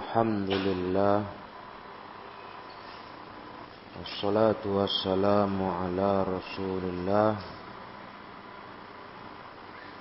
[0.00, 1.24] الحمد لله
[3.98, 7.32] والصلاة والسلام على رسول الله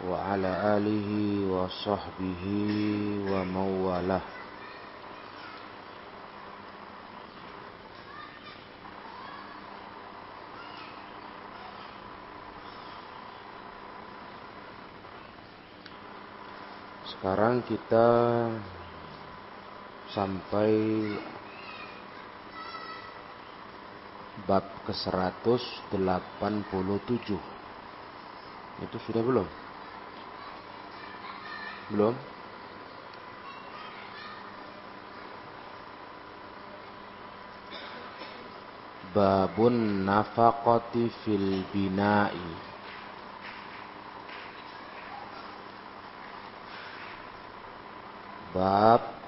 [0.07, 1.09] وعلى آله
[1.53, 2.43] وصحبه
[3.31, 4.25] ومن والاه
[17.09, 18.07] Sekarang kita
[20.13, 20.73] sampai
[24.49, 27.29] bab ke-187.
[28.79, 29.47] Itu sudah belum?
[31.93, 32.15] Belum?
[39.09, 42.49] Babun nafaqati fil bina'i.
[48.53, 49.18] Bab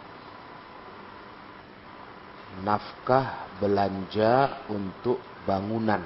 [2.61, 6.01] nafkah belanja untuk bangunan.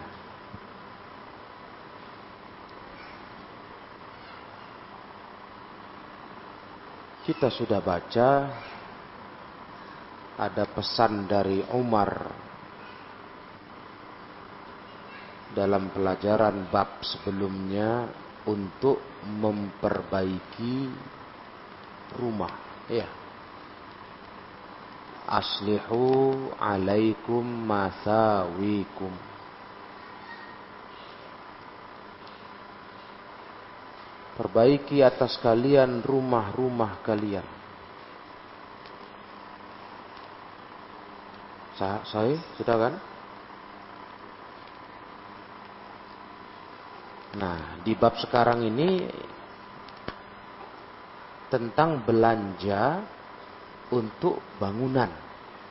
[7.25, 8.29] Kita sudah baca
[10.35, 12.11] ada pesan dari Umar
[15.55, 18.05] dalam pelajaran bab sebelumnya
[18.45, 20.91] untuk memperbaiki
[22.21, 22.53] rumah.
[22.85, 23.24] Ya
[25.27, 29.13] aslihu alaikum masawikum
[34.35, 37.47] Perbaiki atas kalian rumah-rumah kalian.
[41.79, 42.93] Saya sudah kan?
[47.39, 49.07] Nah, di bab sekarang ini
[51.47, 53.07] tentang belanja
[53.93, 55.11] untuk bangunan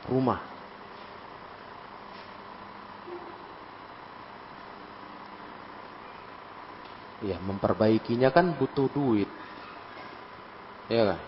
[0.07, 0.41] rumah.
[7.23, 9.27] Ya, memperbaikinya kan butuh duit.
[10.91, 11.21] Ya kan?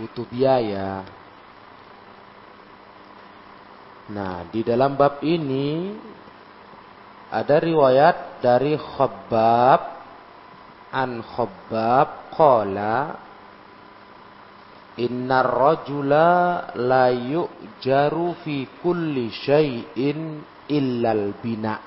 [0.00, 1.04] Butuh biaya.
[4.08, 5.92] Nah, di dalam bab ini
[7.28, 9.80] ada riwayat dari Khabbab
[10.92, 13.22] an Khabbab qala
[14.92, 16.28] Innar rajula
[16.76, 21.80] la yu'jaru fi kulli syai'in illal bina.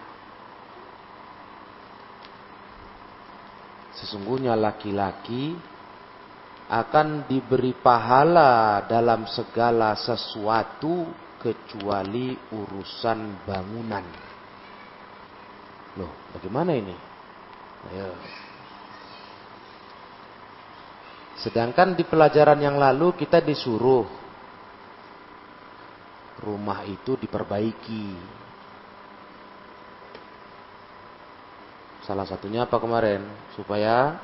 [3.93, 5.53] Sesungguhnya laki-laki
[6.65, 11.05] akan diberi pahala dalam segala sesuatu
[11.37, 14.05] kecuali urusan bangunan.
[16.01, 16.95] Loh, bagaimana ini?
[17.93, 18.09] Ayo.
[21.35, 24.07] Sedangkan di pelajaran yang lalu kita disuruh
[26.39, 28.07] rumah itu diperbaiki.
[32.05, 33.25] Salah satunya apa kemarin?
[33.57, 34.15] Supaya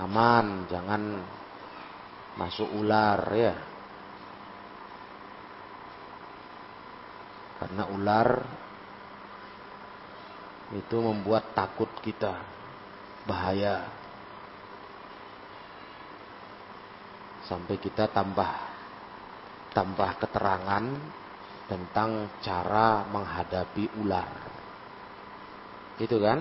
[0.00, 1.02] aman, jangan
[2.40, 3.54] masuk ular ya.
[7.56, 8.28] Karena ular
[10.74, 12.40] itu membuat takut kita,
[13.28, 14.05] bahaya.
[17.46, 18.50] Sampai kita tambah
[19.70, 20.84] tambah keterangan
[21.66, 24.30] tentang cara menghadapi ular.
[26.00, 26.40] Itu kan?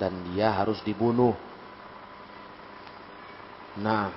[0.00, 1.34] Dan dia harus dibunuh.
[3.78, 4.10] Nah,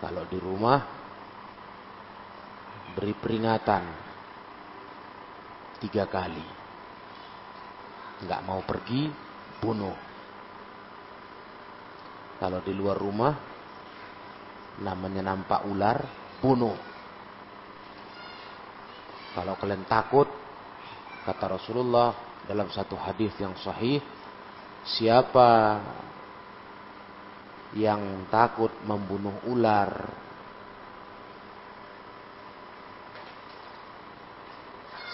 [0.00, 0.80] kalau di rumah
[2.92, 3.84] beri peringatan
[5.80, 6.44] tiga kali.
[8.22, 9.08] Nggak mau pergi,
[9.58, 10.11] bunuh.
[12.42, 13.30] Kalau di luar rumah
[14.82, 16.02] namanya nampak ular,
[16.42, 16.74] bunuh.
[19.30, 20.26] Kalau kalian takut,
[21.22, 22.10] kata Rasulullah
[22.42, 24.02] dalam satu hadis yang sahih,
[24.82, 25.78] siapa
[27.78, 30.10] yang takut membunuh ular,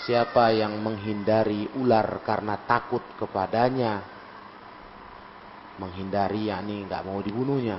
[0.09, 4.18] siapa yang menghindari ular karena takut kepadanya,
[5.79, 7.79] menghindari yakni nggak mau dibunuhnya.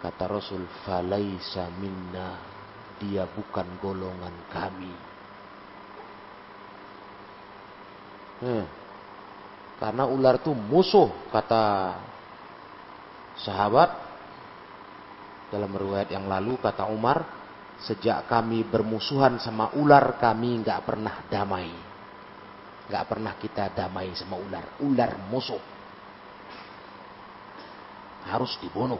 [0.00, 2.52] Kata Rasul, "Falaisa minna."
[3.00, 4.94] Dia bukan golongan kami.
[8.44, 8.64] Hmm.
[9.82, 11.96] Karena ular itu musuh kata
[13.34, 13.90] sahabat
[15.50, 17.26] dalam riwayat yang lalu kata Umar
[17.82, 21.70] sejak kami bermusuhan sama ular kami nggak pernah damai
[22.86, 25.73] nggak pernah kita damai sama ular ular musuh
[28.34, 28.98] harus dibunuh.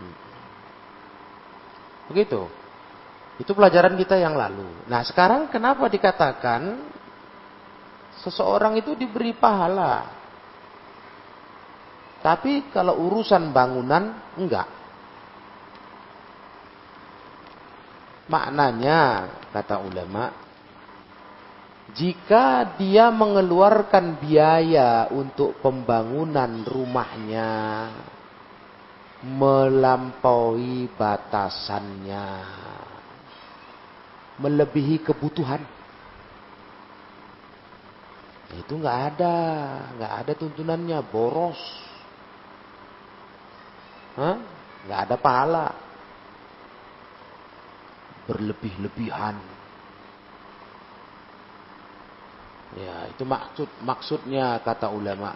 [0.00, 0.16] Hmm.
[2.08, 2.48] Begitu.
[3.38, 4.66] Itu pelajaran kita yang lalu.
[4.90, 6.90] Nah sekarang kenapa dikatakan
[8.24, 10.10] seseorang itu diberi pahala?
[12.18, 14.66] Tapi kalau urusan bangunan enggak.
[18.26, 20.34] Maknanya kata ulama,
[21.96, 27.88] jika dia mengeluarkan biaya untuk pembangunan rumahnya
[29.24, 32.28] melampaui batasannya,
[34.38, 35.64] melebihi kebutuhan,
[38.52, 39.36] itu nggak ada,
[39.98, 41.58] nggak ada tuntunannya boros,
[44.86, 45.66] nggak ada pahala,
[48.30, 49.57] berlebih-lebihan.
[52.76, 55.32] Ya, itu maksud maksudnya kata ulama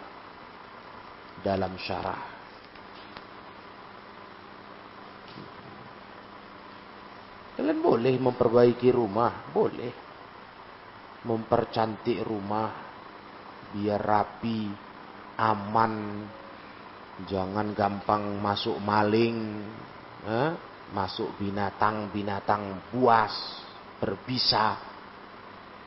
[1.41, 2.29] dalam syarah.
[7.57, 9.93] Kalian boleh memperbaiki rumah, boleh.
[11.25, 12.69] Mempercantik rumah
[13.73, 14.69] biar rapi,
[15.39, 15.93] aman,
[17.25, 19.63] jangan gampang masuk maling,
[20.27, 20.49] eh?
[20.93, 23.33] masuk binatang-binatang buas,
[23.97, 24.92] berbisa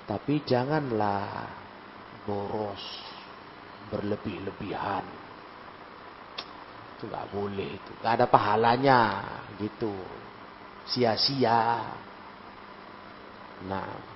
[0.06, 1.50] tapi janganlah
[2.22, 2.82] boros
[3.90, 5.02] berlebih-lebihan.
[6.94, 7.92] Itu nggak boleh itu.
[8.00, 9.00] Nggak ada pahalanya
[9.58, 9.90] gitu.
[10.86, 11.90] Sia-sia.
[13.66, 14.14] Nah.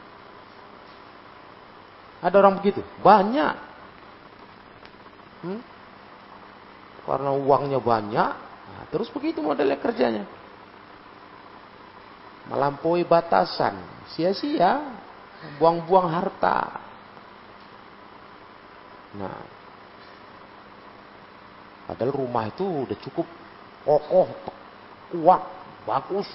[2.23, 2.87] Ada orang begitu?
[3.03, 3.55] Banyak.
[5.43, 5.61] Hmm?
[7.03, 8.33] Karena uangnya banyak.
[8.71, 10.23] Nah, terus begitu modelnya kerjanya.
[12.47, 13.75] Melampaui batasan.
[14.15, 15.00] Sia-sia
[15.57, 16.59] buang-buang harta.
[19.17, 19.41] Nah,
[21.89, 23.27] padahal rumah itu udah cukup
[23.83, 24.29] kokoh,
[25.11, 25.43] kuat,
[25.89, 26.29] bagus.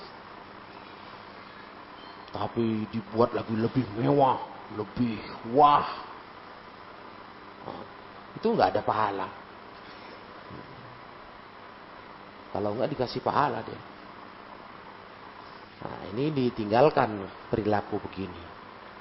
[2.35, 4.41] Tapi dibuat lagi lebih mewah,
[4.75, 5.21] lebih
[5.55, 5.87] wah.
[7.63, 7.83] Nah,
[8.35, 9.27] itu nggak ada pahala.
[12.51, 13.79] Kalau nggak dikasih pahala dia.
[15.83, 17.19] Nah, ini ditinggalkan
[17.51, 18.54] perilaku begini.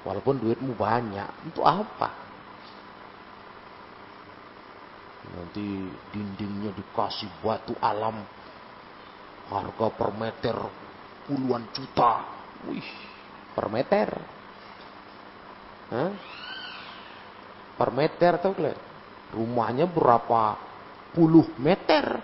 [0.05, 2.13] Walaupun duitmu banyak, untuk apa?
[5.33, 5.65] Nanti
[6.13, 8.21] dindingnya dikasih batu alam.
[9.49, 10.57] Harga per meter
[11.25, 12.21] puluhan juta.
[12.69, 12.89] Wih,
[13.57, 14.09] per meter.
[15.89, 16.11] Hah?
[17.75, 18.77] Per meter tau kalian?
[19.33, 20.57] Rumahnya berapa
[21.17, 22.21] puluh meter.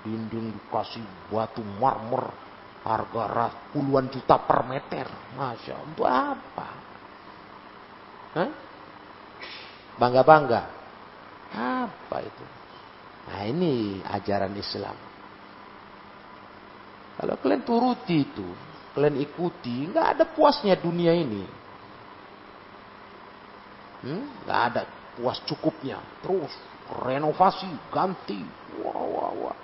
[0.00, 2.32] Dinding dikasih batu marmer
[2.80, 5.06] Harga ras puluhan juta per meter.
[5.36, 6.32] Masya Allah.
[6.32, 6.68] Apa?
[10.00, 10.62] Bangga-bangga.
[11.52, 12.44] Apa itu?
[13.28, 14.96] Nah ini ajaran Islam.
[17.20, 18.48] Kalau kalian turuti itu,
[18.96, 21.44] kalian ikuti, nggak ada puasnya dunia ini.
[24.00, 24.24] Hmm?
[24.48, 24.82] Nggak ada
[25.20, 26.00] puas cukupnya.
[26.24, 26.48] Terus
[27.04, 28.40] renovasi, ganti.
[28.80, 29.56] Wah, wah, wah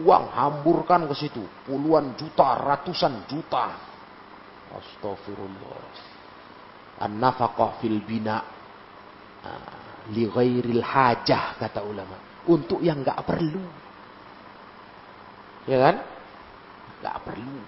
[0.00, 1.42] uang hamburkan ke situ.
[1.66, 3.66] Puluhan juta ratusan juta.
[4.74, 5.82] Astagfirullah
[7.04, 8.42] an-nafaqah fil bina
[9.44, 12.42] ah, li ghairil hajah kata ulama.
[12.50, 13.64] Untuk yang nggak perlu.
[15.64, 15.96] Ya kan?
[17.00, 17.58] Nggak perlu.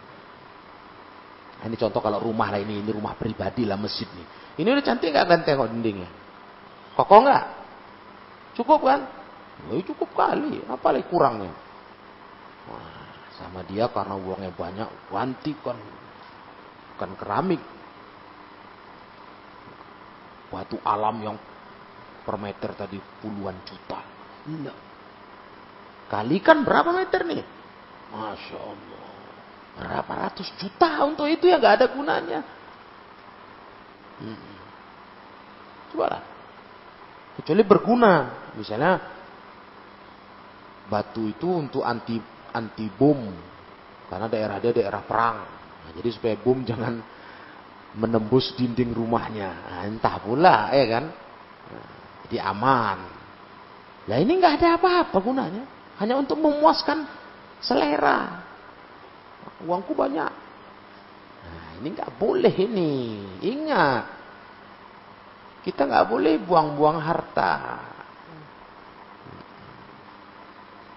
[1.56, 2.85] Nah, ini contoh kalau rumah lah ini.
[2.85, 4.26] Ini rumah pribadi lah masjid nih.
[4.61, 6.11] Ini udah cantik nggak kan tengok dindingnya?
[6.97, 7.45] Kokoh nggak?
[8.56, 9.00] Cukup kan?
[9.68, 11.65] Oh, cukup kali, apa lagi kurangnya?
[13.37, 15.76] Sama dia karena uangnya banyak, ganti kan
[16.96, 17.62] bukan keramik.
[20.49, 21.37] Batu alam yang
[22.25, 24.00] per meter tadi puluhan juta.
[24.49, 24.78] Enggak.
[26.06, 27.42] Kalikan berapa meter nih?
[28.14, 29.06] Masya Allah.
[29.76, 32.40] Berapa ratus juta untuk itu yang gak ada gunanya.
[34.23, 34.56] Hmm.
[35.92, 36.23] Coba lah.
[37.37, 38.14] Kecuali berguna.
[38.56, 38.96] Misalnya
[40.88, 42.16] batu itu untuk anti
[42.57, 43.21] anti bom
[44.09, 45.39] karena daerah dia daerah perang.
[45.85, 46.99] Nah, jadi supaya bom jangan
[47.97, 49.51] menembus dinding rumahnya.
[49.53, 51.05] Nah, entah pula, ya kan?
[51.69, 51.91] Nah,
[52.27, 52.99] jadi aman.
[54.07, 55.65] Lah ini nggak ada apa-apa gunanya,
[55.99, 57.05] hanya untuk memuaskan
[57.61, 58.45] selera.
[59.67, 60.33] Uangku banyak.
[61.43, 62.95] Nah, ini nggak boleh ini.
[63.43, 64.05] Ingat,
[65.67, 67.55] kita nggak boleh buang-buang harta.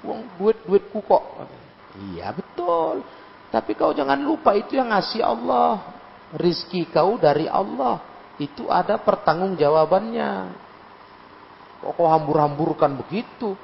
[0.03, 1.23] Uang duit-duitku kok.
[2.13, 3.03] Iya betul.
[3.49, 5.97] Tapi kau jangan lupa itu yang ngasih Allah.
[6.37, 7.99] Rizki kau dari Allah.
[8.39, 10.31] Itu ada pertanggungjawabannya.
[11.83, 13.57] Kok kau hambur-hamburkan begitu?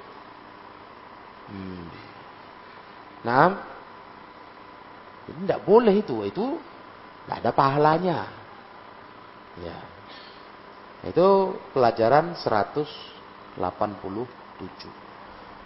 [1.45, 1.85] Hmm.
[3.21, 3.61] Nah,
[5.29, 6.25] tidak boleh itu.
[6.25, 6.57] Itu
[7.25, 8.19] tidak ada pahalanya.
[9.61, 9.77] Ya.
[11.05, 15.04] Itu pelajaran 187.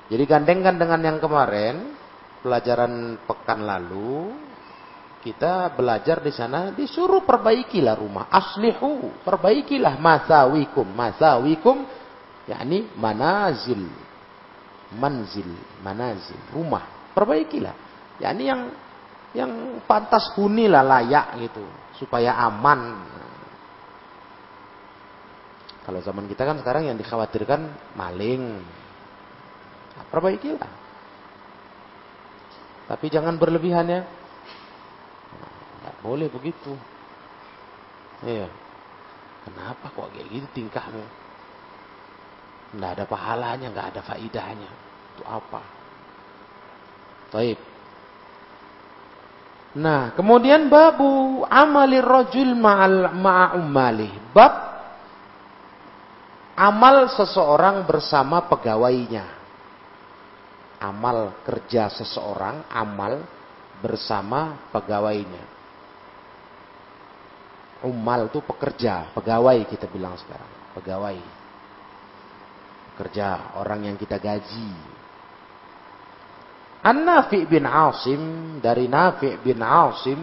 [0.09, 1.93] Jadi gandengkan dengan yang kemarin,
[2.41, 4.33] pelajaran pekan lalu,
[5.19, 8.25] kita belajar di sana disuruh perbaikilah rumah.
[8.31, 10.87] Aslihu, perbaikilah masawikum.
[10.89, 11.85] Masawikum
[12.49, 13.85] yakni manazil.
[14.95, 15.51] Manzil,
[15.85, 17.13] manazil, rumah.
[17.13, 17.75] Perbaikilah.
[18.17, 18.61] Yakni yang
[19.29, 19.51] yang
[19.85, 21.61] pantas hunilah layak gitu
[22.01, 23.05] supaya aman.
[25.85, 28.63] Kalau zaman kita kan sekarang yang dikhawatirkan maling.
[30.09, 30.73] Perbaikilah.
[32.89, 34.01] Tapi jangan berlebihan ya.
[35.99, 36.73] Boleh begitu.
[38.23, 38.47] Iya.
[39.45, 41.03] Kenapa kok kayak gitu tingkahmu?
[42.69, 44.69] Tidak ada pahalanya, nggak ada faidahnya.
[45.15, 45.61] Itu apa?
[47.33, 47.59] Taib.
[49.79, 54.33] Nah, kemudian babu amalir rajul ma'al ma'umali.
[54.33, 54.53] Bab
[56.57, 59.38] amal seseorang bersama pegawainya.
[60.79, 63.19] Amal kerja seseorang, amal
[63.83, 65.45] bersama pegawainya.
[67.83, 71.19] Umal itu pekerja, pegawai kita bilang sekarang, pegawai.
[72.95, 74.71] Pekerja, orang yang kita gaji,
[76.79, 78.23] An-Nafi' bin Asim
[78.63, 80.19] dari Nafi' bin Asim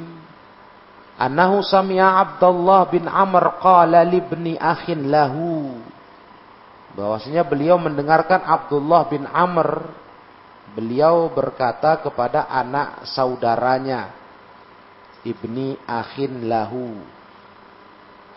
[1.20, 5.76] annahu sami'a Abdullah bin Amr qala libni akhin lahu
[6.96, 9.84] bahwasanya beliau mendengarkan Abdullah bin Amr
[10.74, 14.10] beliau berkata kepada anak saudaranya
[15.22, 16.98] ibni akhin lahu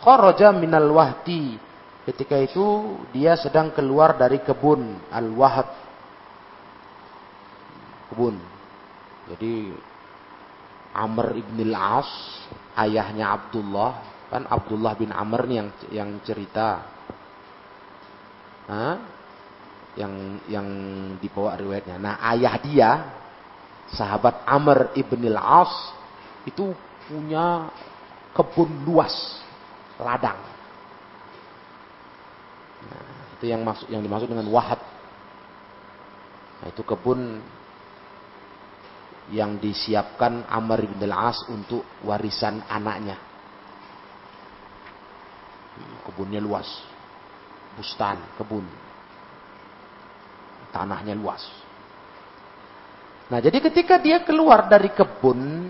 [0.03, 1.57] kharaja minal wahdi
[2.05, 5.89] ketika itu dia sedang keluar dari kebun al-wahd
[8.09, 8.35] kebun.
[9.29, 9.69] Jadi
[10.97, 12.09] Amr ibn al-As,
[12.73, 14.01] ayahnya Abdullah,
[14.33, 16.81] kan Abdullah bin Amr yang yang cerita.
[18.65, 18.97] Hah?
[19.99, 20.13] Yang
[20.47, 20.67] yang
[21.19, 21.99] dibawa riwayatnya.
[21.99, 22.89] Nah, ayah dia
[23.91, 25.73] sahabat Amr ibn al-As
[26.47, 26.71] itu
[27.09, 27.67] punya
[28.31, 29.11] kebun luas,
[29.99, 30.39] ladang.
[32.87, 34.79] Nah, itu yang maksud yang dimaksud dengan wahad.
[36.63, 37.43] Nah, itu kebun
[39.35, 43.19] yang disiapkan Amr bin al-As untuk warisan anaknya.
[46.07, 46.67] Kebunnya luas.
[47.75, 48.88] Bustan, kebun.
[50.69, 51.41] Tanahnya luas.
[53.29, 55.69] Nah, jadi ketika dia keluar dari kebun,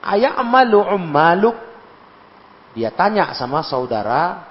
[0.00, 1.56] ayah amalu ummaluk,
[2.72, 4.44] dia tanya sama saudara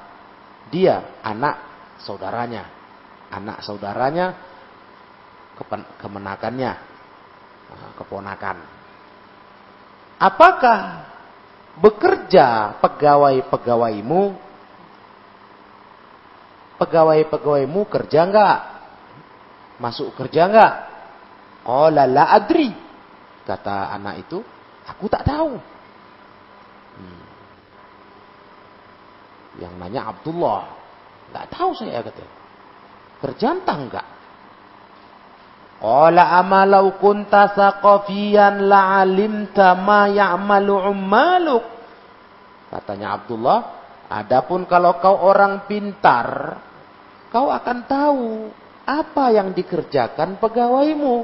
[0.70, 1.56] dia, anak
[2.02, 2.66] saudaranya.
[3.30, 4.34] Anak saudaranya
[6.02, 6.90] kemenakannya
[7.70, 8.58] Nah, keponakan.
[10.20, 11.06] Apakah
[11.80, 14.36] bekerja pegawai-pegawaimu
[16.82, 18.60] pegawai-pegawaimu kerja enggak?
[19.80, 20.74] Masuk kerja enggak?
[21.64, 22.70] Qala la adri.
[23.48, 24.44] Kata anak itu,
[24.86, 25.56] aku tak tahu.
[27.00, 27.24] Hmm.
[29.64, 30.62] Yang nanya Abdullah,
[31.32, 32.24] enggak tahu saya kata.
[33.24, 34.08] Kerja entah enggak?
[35.80, 41.64] Qala amalau kunta saqafiyan la'alimta ma ya'malu ummaluk.
[42.68, 43.60] Katanya Abdullah,
[44.12, 46.60] adapun kalau kau orang pintar,
[47.32, 48.28] kau akan tahu
[48.90, 51.22] apa yang dikerjakan pegawaimu.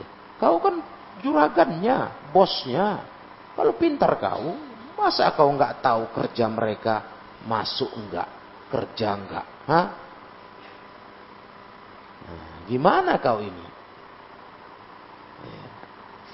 [0.00, 0.06] Ya,
[0.40, 0.80] kau kan
[1.20, 3.04] juragannya, bosnya.
[3.52, 4.56] Kalau pintar kau,
[4.96, 7.04] masa kau nggak tahu kerja mereka
[7.44, 8.28] masuk enggak,
[8.72, 9.46] kerja enggak?
[9.68, 9.86] Hah?
[12.68, 13.66] Gimana kau ini?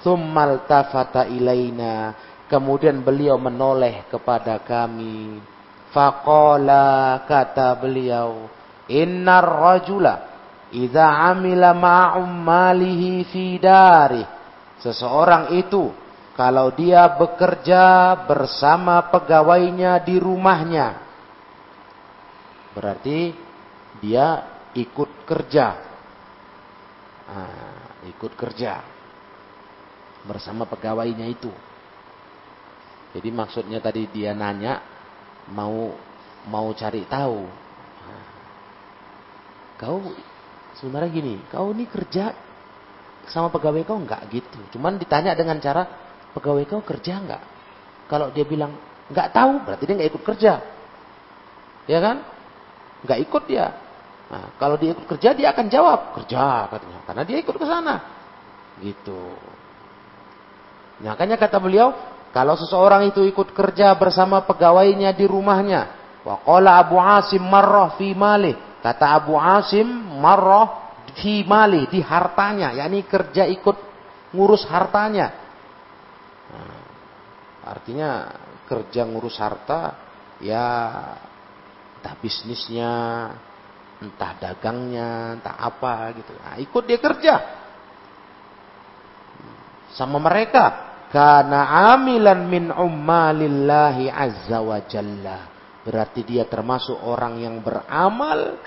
[0.03, 2.13] Summal tafata ilaina.
[2.45, 5.41] Kemudian beliau menoleh kepada kami.
[5.89, 8.45] Faqala kata beliau.
[8.91, 10.15] Innar rajula.
[10.75, 14.23] Iza amila ma'ummalihi fi dari.
[14.81, 15.91] Seseorang itu.
[16.35, 20.99] Kalau dia bekerja bersama pegawainya di rumahnya.
[22.75, 23.31] Berarti
[24.03, 24.43] dia
[24.75, 25.85] ikut kerja
[27.25, 28.85] Nah, ikut kerja
[30.29, 31.49] bersama pegawainya itu.
[33.17, 34.81] Jadi maksudnya tadi dia nanya
[35.49, 35.93] mau
[36.45, 37.64] mau cari tahu.
[39.75, 39.99] Nah, kau
[40.79, 42.31] sebenarnya gini, kau ini kerja
[43.27, 44.59] sama pegawai kau enggak gitu.
[44.77, 45.83] Cuman ditanya dengan cara
[46.31, 47.43] pegawai kau kerja enggak?
[48.07, 48.71] Kalau dia bilang
[49.11, 50.53] enggak tahu, berarti dia enggak ikut kerja.
[51.85, 52.17] Ya kan?
[53.05, 53.67] nggak ikut dia.
[54.25, 57.95] Nah, kalau dia ikut kerja dia akan jawab kerja katanya, karena dia ikut ke sana.
[58.81, 59.21] Gitu.
[61.05, 61.93] Makanya kata beliau,
[62.33, 65.93] kalau seseorang itu ikut kerja bersama pegawainya di rumahnya,
[66.25, 68.57] waqala Abu Asim marrah fi mali.
[68.85, 69.89] Kata Abu Asim
[70.21, 73.73] marrah fi mali di hartanya, yakni kerja ikut
[74.29, 75.33] ngurus hartanya.
[76.53, 76.81] Nah,
[77.65, 78.29] artinya
[78.69, 79.97] kerja ngurus harta
[80.37, 80.69] ya
[81.97, 82.93] entah bisnisnya,
[84.05, 86.37] entah dagangnya, entah apa gitu.
[86.37, 87.35] Nah, ikut dia kerja
[89.97, 90.93] sama mereka.
[91.09, 95.54] Karena amilan min ummalillahi azza wa jalla.
[95.85, 98.57] Berarti dia termasuk orang yang beramal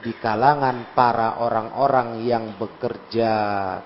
[0.00, 3.32] di kalangan para orang-orang yang bekerja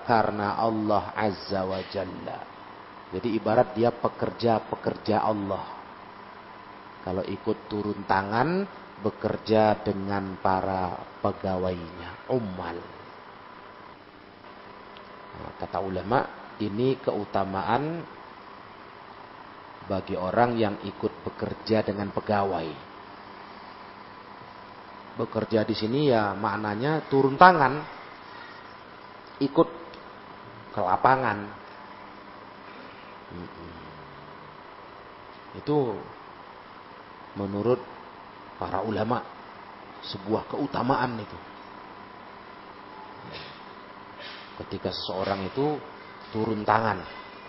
[0.05, 2.39] karena Allah azza wa jalla.
[3.11, 5.65] Jadi ibarat dia pekerja-pekerja Allah.
[7.01, 8.65] Kalau ikut turun tangan
[9.01, 12.77] bekerja dengan para pegawainya, ummal.
[15.35, 16.19] Nah, kata ulama,
[16.63, 18.01] ini keutamaan
[19.85, 22.67] bagi orang yang ikut bekerja dengan pegawai.
[25.15, 27.79] Bekerja di sini ya maknanya turun tangan,
[29.39, 29.69] ikut
[30.75, 31.37] ke lapangan.
[35.55, 35.95] Itu
[37.39, 37.79] menurut
[38.59, 39.23] para ulama
[40.03, 41.39] sebuah keutamaan itu.
[44.55, 45.79] Ketika seseorang itu
[46.31, 47.03] turun tangan,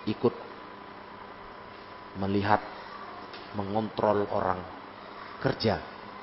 [0.07, 0.46] ikut
[2.19, 2.61] melihat,
[3.57, 4.61] mengontrol orang
[5.41, 5.81] kerja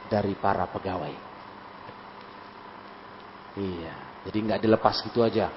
[0.10, 1.14] dari para pegawai.
[3.54, 3.96] Iya,
[4.26, 5.50] jadi nggak dilepas gitu aja.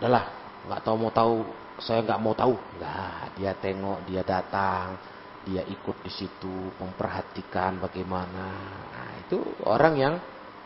[0.00, 0.24] Udahlah,
[0.68, 1.36] nggak tahu mau tahu,
[1.80, 2.56] saya nggak mau tahu.
[2.80, 4.96] Nah, dia tengok, dia datang,
[5.42, 8.46] dia ikut di situ memperhatikan bagaimana
[8.94, 10.14] nah, itu orang yang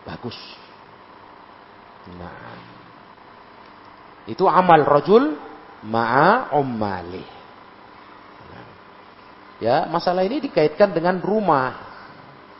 [0.04, 0.36] bagus
[2.20, 2.60] nah
[4.28, 5.34] itu amal rojul
[5.88, 6.52] ma'a
[9.62, 11.73] ya masalah ini dikaitkan dengan rumah.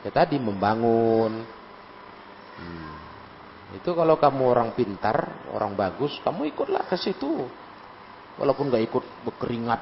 [0.05, 1.45] Ya tadi membangun.
[2.57, 2.95] Hmm.
[3.77, 7.45] itu kalau kamu orang pintar orang bagus kamu ikutlah ke situ.
[8.37, 9.81] Walaupun gak ikut berkeringat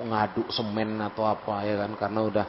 [0.00, 2.46] ngaduk semen atau apa ya kan karena udah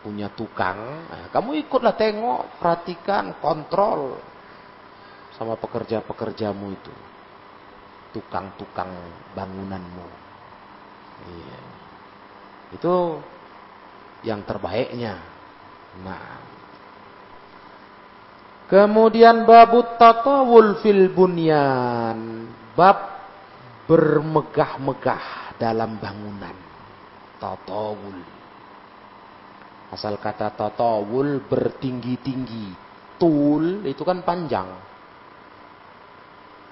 [0.00, 0.78] punya tukang.
[1.08, 4.16] Nah, kamu ikutlah tengok perhatikan kontrol
[5.36, 6.94] sama pekerja-pekerjamu itu.
[8.10, 8.90] Tukang-tukang
[9.36, 10.08] bangunanmu.
[11.30, 11.69] Iya.
[12.70, 13.18] Itu
[14.26, 15.18] yang terbaiknya
[16.02, 16.38] nah
[18.70, 22.46] kemudian babut tatawul fil bunyan
[22.78, 23.20] bab
[23.90, 26.54] bermegah-megah dalam bangunan.
[27.42, 28.18] Tatawul.
[29.90, 32.70] Asal kata tatawul bertinggi-tinggi.
[33.18, 34.70] Tul itu kan panjang.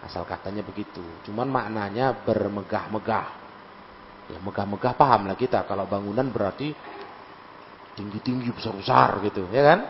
[0.06, 1.02] Asal katanya begitu.
[1.26, 3.37] Cuman maknanya bermegah-megah.
[4.28, 5.64] Ya megah-megah paham lah kita.
[5.64, 6.72] Kalau bangunan berarti
[7.96, 9.48] tinggi-tinggi besar-besar gitu.
[9.50, 9.80] Ya kan?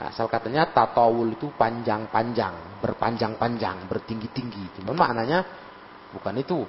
[0.00, 2.80] Nah, asal katanya tatawul itu panjang-panjang.
[2.80, 3.90] Berpanjang-panjang.
[3.90, 4.80] Bertinggi-tinggi.
[4.80, 5.44] Cuman maknanya
[6.14, 6.64] bukan itu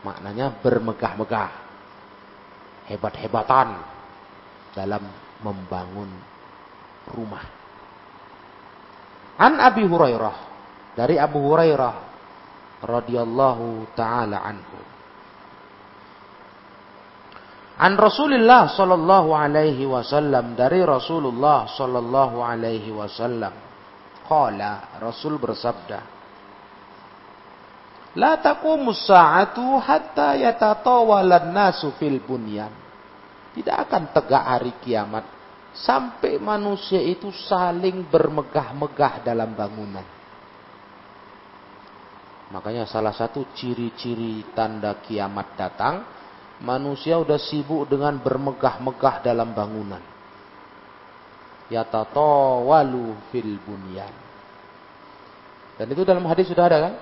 [0.00, 1.50] maknanya bermegah-megah,
[2.88, 3.68] hebat-hebatan
[4.72, 5.02] dalam
[5.44, 6.08] membangun
[7.12, 7.44] rumah.
[9.40, 10.36] An Abi Hurairah
[10.96, 11.94] dari Abu Hurairah
[12.84, 14.80] radhiyallahu taala anhu.
[17.80, 23.56] An Rasulullah sallallahu alaihi wasallam dari Rasulullah sallallahu alaihi wasallam.
[24.28, 26.20] Qala Rasul bersabda,
[28.20, 32.70] La taqumus sa'atu hatta yatatawalan nasu fil bunyan.
[33.56, 35.24] Tidak akan tegak hari kiamat
[35.74, 40.06] sampai manusia itu saling bermegah-megah dalam bangunan.
[42.50, 46.02] Makanya salah satu ciri-ciri tanda kiamat datang,
[46.60, 50.02] manusia udah sibuk dengan bermegah-megah dalam bangunan.
[51.72, 54.12] Yatatawalu fil bunyan.
[55.80, 56.94] Dan itu dalam hadis sudah ada kan?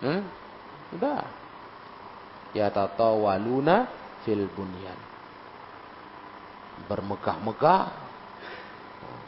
[0.00, 0.22] Hmm?
[0.94, 1.26] Udah.
[2.54, 3.90] Ya tatawaluna
[4.22, 4.98] fil bunyan.
[6.86, 7.82] Bermegah-megah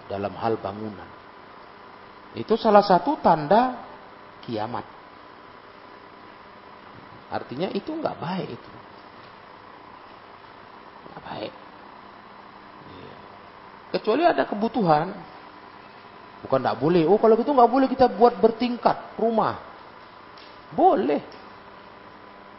[0.06, 1.10] dalam hal bangunan.
[2.32, 3.82] Itu salah satu tanda
[4.44, 4.84] kiamat.
[7.32, 8.72] Artinya itu nggak baik itu.
[11.20, 11.52] Baik.
[12.88, 13.14] Iya.
[13.98, 15.12] Kecuali ada kebutuhan.
[16.42, 17.04] Bukan nggak boleh.
[17.06, 19.60] Oh kalau gitu nggak boleh kita buat bertingkat rumah.
[20.72, 21.22] Boleh.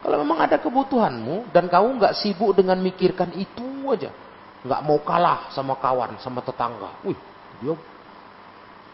[0.04, 4.12] Kalau memang ada kebutuhanmu dan kamu nggak sibuk dengan mikirkan itu aja,
[4.60, 6.92] nggak mau kalah sama kawan, sama tetangga.
[7.08, 7.16] Wih,
[7.64, 7.72] dia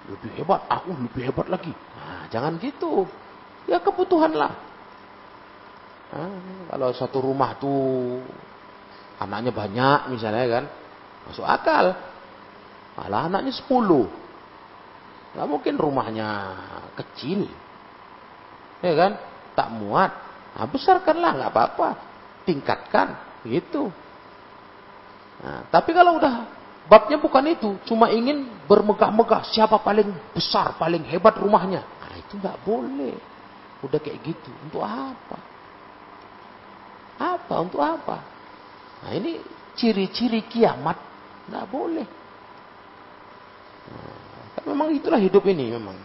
[0.06, 1.74] lebih hebat, aku lebih hebat lagi.
[1.74, 3.10] Nah, jangan gitu.
[3.66, 4.54] Ya kebutuhan lah.
[6.14, 6.30] Nah,
[6.70, 8.22] kalau satu rumah tuh
[9.20, 10.64] anaknya banyak misalnya kan,
[11.28, 11.92] masuk akal.
[12.96, 14.08] Malah anaknya sepuluh.
[15.36, 16.56] Gak mungkin rumahnya
[16.98, 17.46] kecil.
[18.80, 19.12] Ya kan?
[19.54, 20.10] Tak muat.
[20.56, 21.88] Nah, besarkanlah, nggak apa-apa.
[22.48, 23.14] Tingkatkan,
[23.46, 23.92] gitu.
[25.40, 26.48] Nah, tapi kalau udah
[26.90, 31.84] babnya bukan itu, cuma ingin bermegah-megah siapa paling besar, paling hebat rumahnya.
[31.84, 33.14] Nah, itu nggak boleh.
[33.86, 34.50] Udah kayak gitu.
[34.66, 35.38] Untuk apa?
[37.20, 37.54] Apa?
[37.62, 38.39] Untuk apa?
[39.00, 39.40] Nah, ini
[39.76, 40.96] ciri-ciri kiamat.
[41.48, 42.06] Nggak boleh.
[43.90, 45.96] Nah, memang itulah hidup ini memang.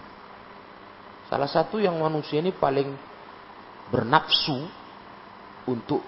[1.28, 2.94] Salah satu yang manusia ini paling
[3.90, 4.66] bernafsu
[5.66, 6.02] untuk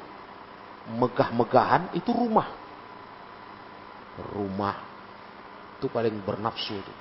[0.95, 2.47] megah-megahan itu rumah.
[4.34, 4.76] Rumah
[5.78, 6.93] itu paling bernafsu itu.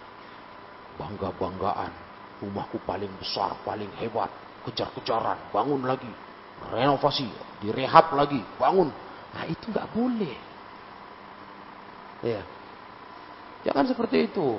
[0.97, 1.93] Bangga-banggaan.
[2.37, 4.29] Rumahku paling besar, paling hebat.
[4.69, 6.09] Kejar-kejaran, bangun lagi.
[6.73, 7.29] Renovasi,
[7.65, 8.93] direhab lagi, bangun.
[9.37, 10.37] Nah itu nggak boleh.
[12.25, 12.41] Ya.
[13.69, 14.57] Jangan seperti itu.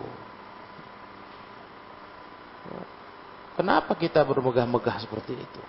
[3.57, 5.61] Kenapa kita bermegah-megah seperti itu?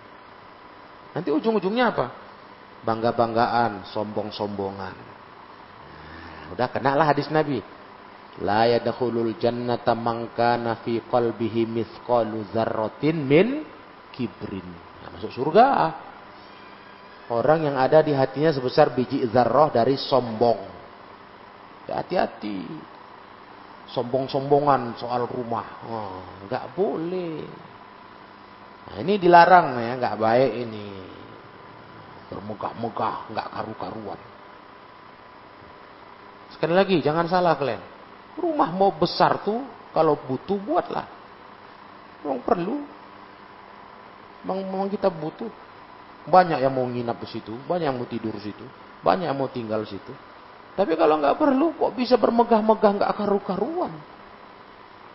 [1.16, 2.12] Nanti ujung-ujungnya apa?
[2.84, 4.92] Bangga-banggaan, sombong-sombongan.
[4.92, 7.64] Nah, udah kenalah hadis Nabi.
[8.44, 13.64] La yadkhulul jannata man kana fi qalbihi mithqalu dzarratin min
[14.12, 14.68] kibrin.
[15.00, 15.66] Nah, masuk surga.
[17.28, 20.56] Orang yang ada di hatinya sebesar biji zarrah dari sombong.
[21.88, 22.64] Hati-hati.
[23.92, 25.68] Sombong-sombongan soal rumah.
[25.88, 26.20] Oh,
[26.76, 27.44] boleh.
[28.88, 30.88] Nah, ini dilarang ya, nggak baik ini.
[32.32, 34.20] Bermegah-megah, nggak karu-karuan.
[36.52, 37.80] Sekali lagi, jangan salah kalian.
[38.40, 41.04] Rumah mau besar tuh, kalau butuh buatlah.
[42.24, 42.76] Memang perlu.
[44.48, 45.67] Memang kita butuh.
[46.26, 48.64] Banyak yang mau nginap di situ, banyak yang mau tidur di situ,
[49.04, 50.12] banyak yang mau tinggal di situ.
[50.74, 53.92] Tapi kalau nggak perlu, kok bisa bermegah-megah nggak karu-karuan?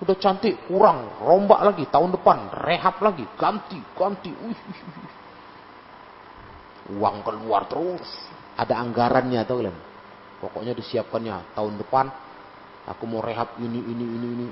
[0.03, 4.31] Udah cantik, kurang, rombak lagi tahun depan, rehab lagi, ganti, ganti.
[4.35, 4.59] Uih,
[6.99, 8.03] Uang keluar terus.
[8.59, 9.77] Ada anggarannya tuh kalian.
[10.43, 12.11] Pokoknya disiapkannya tahun depan
[12.83, 14.47] aku mau rehab ini ini ini ini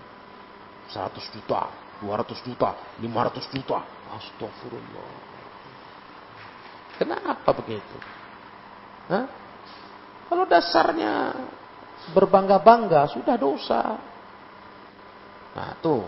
[0.88, 1.68] 100 juta,
[2.00, 2.72] 200 juta,
[3.04, 3.80] 500 juta.
[4.12, 5.31] Astagfirullah.
[7.02, 7.98] Kenapa begitu?
[9.10, 9.26] Hah?
[10.30, 11.34] Kalau dasarnya
[12.14, 13.98] berbangga-bangga sudah dosa.
[15.58, 16.06] Nah tuh.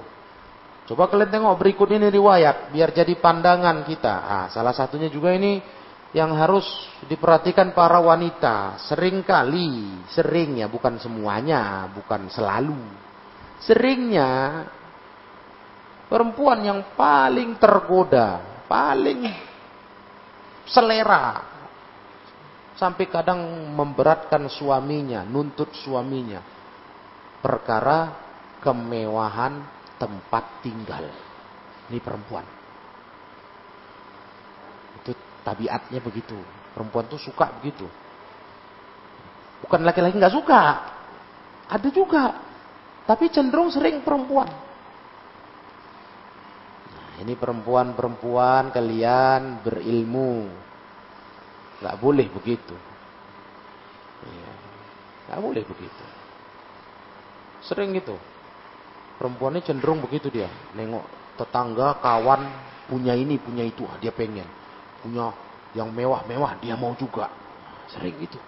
[0.85, 2.69] Coba kalian tengok berikut ini riwayat.
[2.69, 4.15] Biar jadi pandangan kita.
[4.21, 5.57] Ah, salah satunya juga ini
[6.13, 6.63] yang harus
[7.09, 8.77] diperhatikan para wanita.
[8.85, 12.77] Seringkali, seringnya bukan semuanya, bukan selalu.
[13.65, 14.61] Seringnya
[16.05, 19.52] perempuan yang paling tergoda, paling
[20.67, 21.53] selera
[22.73, 23.39] sampai kadang
[23.73, 26.41] memberatkan suaminya, nuntut suaminya.
[27.43, 28.15] Perkara
[28.63, 29.59] kemewahan
[29.99, 31.11] tempat tinggal.
[31.91, 32.47] Ini perempuan.
[35.03, 35.11] Itu
[35.43, 36.39] tabiatnya begitu.
[36.71, 37.83] Perempuan tuh suka begitu.
[39.67, 40.63] Bukan laki-laki nggak suka.
[41.67, 42.39] Ada juga.
[43.03, 44.47] Tapi cenderung sering perempuan.
[47.21, 50.49] Ini perempuan-perempuan kalian berilmu.
[51.83, 52.73] Nggak boleh begitu.
[54.25, 54.51] Iya.
[55.29, 56.03] Nggak boleh begitu.
[57.61, 58.17] Sering gitu.
[59.21, 60.49] Perempuannya cenderung begitu dia.
[60.73, 61.05] Nengok
[61.37, 62.41] tetangga, kawan,
[62.89, 63.85] punya ini, punya itu.
[63.85, 64.47] Ah, dia pengen.
[65.05, 65.31] Punya
[65.77, 67.29] yang mewah-mewah, dia mau juga.
[67.93, 68.39] Sering gitu.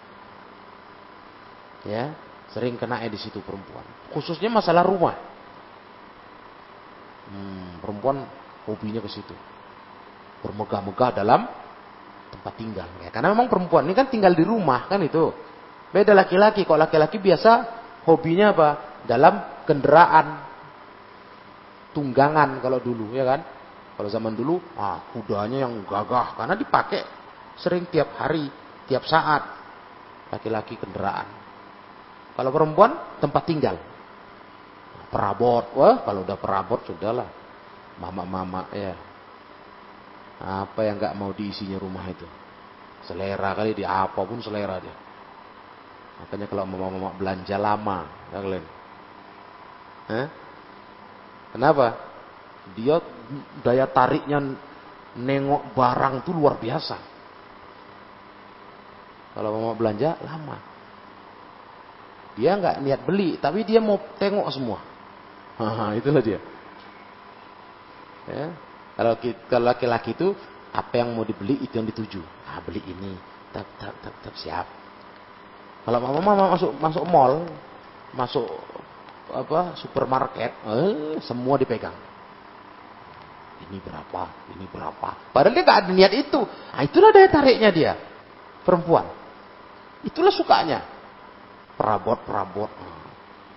[1.85, 2.17] Ya,
[2.49, 3.85] sering kena di situ perempuan.
[4.09, 5.13] Khususnya masalah rumah.
[7.29, 8.25] Hmm, perempuan
[8.65, 9.35] hobinya ke situ.
[10.45, 11.47] Bermegah-megah dalam
[12.29, 12.89] tempat tinggal.
[13.01, 15.31] Ya, karena memang perempuan ini kan tinggal di rumah kan itu.
[15.89, 16.67] Beda laki-laki.
[16.67, 17.51] Kalau laki-laki biasa
[18.03, 18.69] hobinya apa?
[19.05, 20.43] Dalam kendaraan
[21.95, 23.41] tunggangan kalau dulu ya kan.
[23.95, 26.99] Kalau zaman dulu, ah kudanya yang gagah karena dipakai
[27.55, 28.51] sering tiap hari,
[28.91, 29.55] tiap saat.
[30.35, 31.31] Laki-laki kendaraan.
[32.35, 32.91] Kalau perempuan
[33.23, 33.79] tempat tinggal.
[35.07, 37.44] Perabot, wah kalau udah perabot sudahlah.
[37.99, 38.95] Mama-mama ya.
[40.41, 42.27] Apa yang nggak mau diisinya rumah itu?
[43.07, 44.95] Selera kali di apa pun selera dia.
[46.19, 47.99] Makanya kalau mama-mama belanja lama,
[48.31, 48.65] ya kalian.
[50.05, 50.27] Hah?
[51.55, 51.87] Kenapa?
[52.75, 52.99] Dia
[53.63, 54.43] daya tariknya
[55.15, 56.97] nengok barang tuh luar biasa.
[59.35, 60.57] Kalau mau belanja lama.
[62.35, 64.79] Dia nggak niat beli, tapi dia mau tengok semua.
[65.55, 66.43] Ha, itulah dia.
[68.25, 68.53] Ya.
[68.95, 70.31] Kalau laki-laki itu
[70.71, 72.21] apa yang mau dibeli itu yang dituju.
[72.47, 73.15] Ah beli ini,
[73.51, 74.67] tap tap tap tap siap.
[75.85, 77.45] Kalau mama mama masuk masuk mall,
[78.15, 78.47] masuk
[79.29, 81.93] apa supermarket, eh, semua dipegang.
[83.65, 84.23] Ini berapa?
[84.57, 85.31] Ini berapa?
[85.31, 86.41] Padahal dia nggak ada niat itu.
[86.43, 87.93] Nah, itulah daya tariknya dia,
[88.61, 89.07] perempuan.
[90.05, 90.85] Itulah sukanya.
[91.75, 92.69] Perabot, perabot.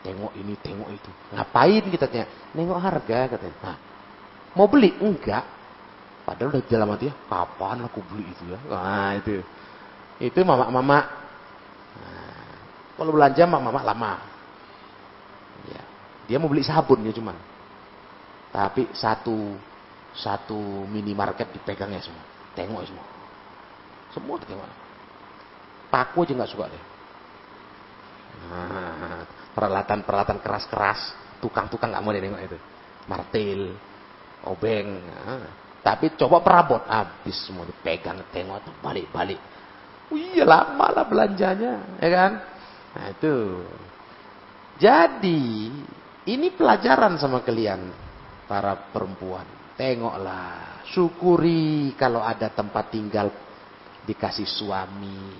[0.01, 1.11] Tengok ini, tengok itu.
[1.35, 2.27] Ngapain kita tanya?
[2.57, 3.57] Nengok harga katanya.
[3.61, 3.77] Nah,
[4.59, 4.91] mau beli?
[4.99, 5.47] Enggak.
[6.27, 8.59] Padahal udah dalam hati ya, kapan aku beli itu ya?
[8.69, 9.41] Nah, itu.
[10.19, 10.99] Itu mama-mama.
[11.97, 12.53] Nah,
[12.99, 14.13] kalau belanja mama-mama lama.
[15.71, 15.83] Ya.
[16.27, 17.39] Dia mau beli sabun ya cuman.
[18.53, 19.57] Tapi satu
[20.13, 22.25] satu minimarket dipegangnya semua.
[22.53, 23.07] Tengok semua.
[24.13, 24.69] Semua tengok.
[25.89, 26.85] Paku aja nggak suka deh.
[28.39, 29.25] Nah,
[29.57, 31.01] peralatan-peralatan keras-keras,
[31.41, 32.59] tukang-tukang nggak mau nengok itu.
[33.09, 33.73] Martil,
[34.47, 35.03] obeng.
[35.03, 35.69] Nah.
[35.79, 39.41] Tapi coba perabot, habis semua dipegang, tengok, balik-balik.
[40.13, 42.33] iya lama lah belanjanya, ya kan?
[42.93, 43.37] Nah itu.
[44.79, 45.73] Jadi,
[46.29, 47.89] ini pelajaran sama kalian,
[48.45, 49.49] para perempuan.
[49.81, 53.33] Tengoklah, syukuri kalau ada tempat tinggal
[54.05, 55.33] dikasih suami.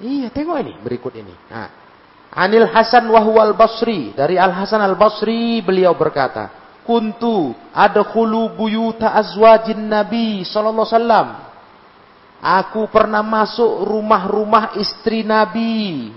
[0.00, 1.34] Iya, tengok ini berikut ini.
[1.52, 1.68] Nah,
[2.30, 6.50] Anil Hasan wahwal Basri dari Al Hasan Al Basri beliau berkata,
[6.86, 11.28] "Kuntu adkhulu buyuta azwajin Nabi sallallahu alaihi wasallam."
[12.40, 16.08] Aku pernah masuk rumah-rumah istri Nabi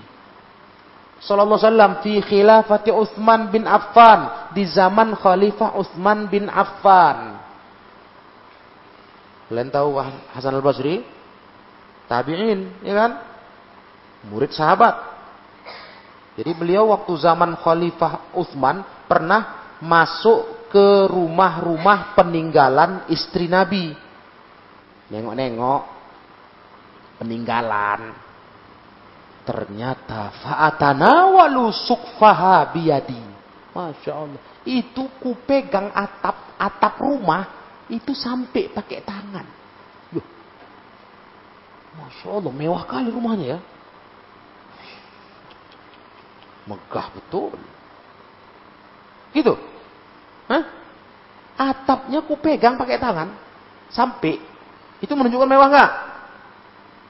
[1.19, 7.41] sallallahu alaihi wasallam fi khilafati Utsman bin Affan di zaman Khalifah Utsman bin Affan.
[9.51, 9.99] Kalian tahu
[10.31, 11.03] Hasan Al Basri?
[12.07, 13.11] Tabi'in, ya kan?
[14.27, 15.12] murid sahabat.
[16.33, 23.93] Jadi beliau waktu zaman Khalifah Utsman pernah masuk ke rumah-rumah peninggalan istri Nabi.
[25.13, 25.81] Nengok-nengok
[27.21, 28.01] peninggalan.
[29.43, 33.21] Ternyata fa'atana walu sukfaha biyadi.
[33.75, 34.41] Masya Allah.
[34.65, 37.45] Itu ku pegang atap atap rumah
[37.91, 39.45] itu sampai pakai tangan.
[41.93, 43.59] Masya Allah mewah kali rumahnya ya.
[46.63, 47.55] Megah betul.
[49.35, 49.53] Gitu.
[50.47, 50.63] Hah?
[51.59, 53.35] Atapnya ku pegang pakai tangan.
[53.91, 54.39] Sampai.
[55.03, 55.91] Itu menunjukkan mewah nggak?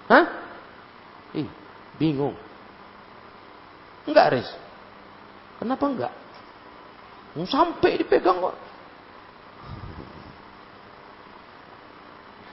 [0.09, 0.25] Hah?
[1.37, 1.49] Ih,
[2.01, 2.35] bingung.
[4.03, 4.49] Enggak, Res.
[5.61, 6.13] Kenapa enggak?
[7.49, 8.55] Sampai dipegang kok.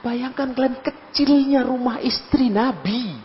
[0.01, 3.21] Bayangkan kalian kecilnya rumah istri Nabi.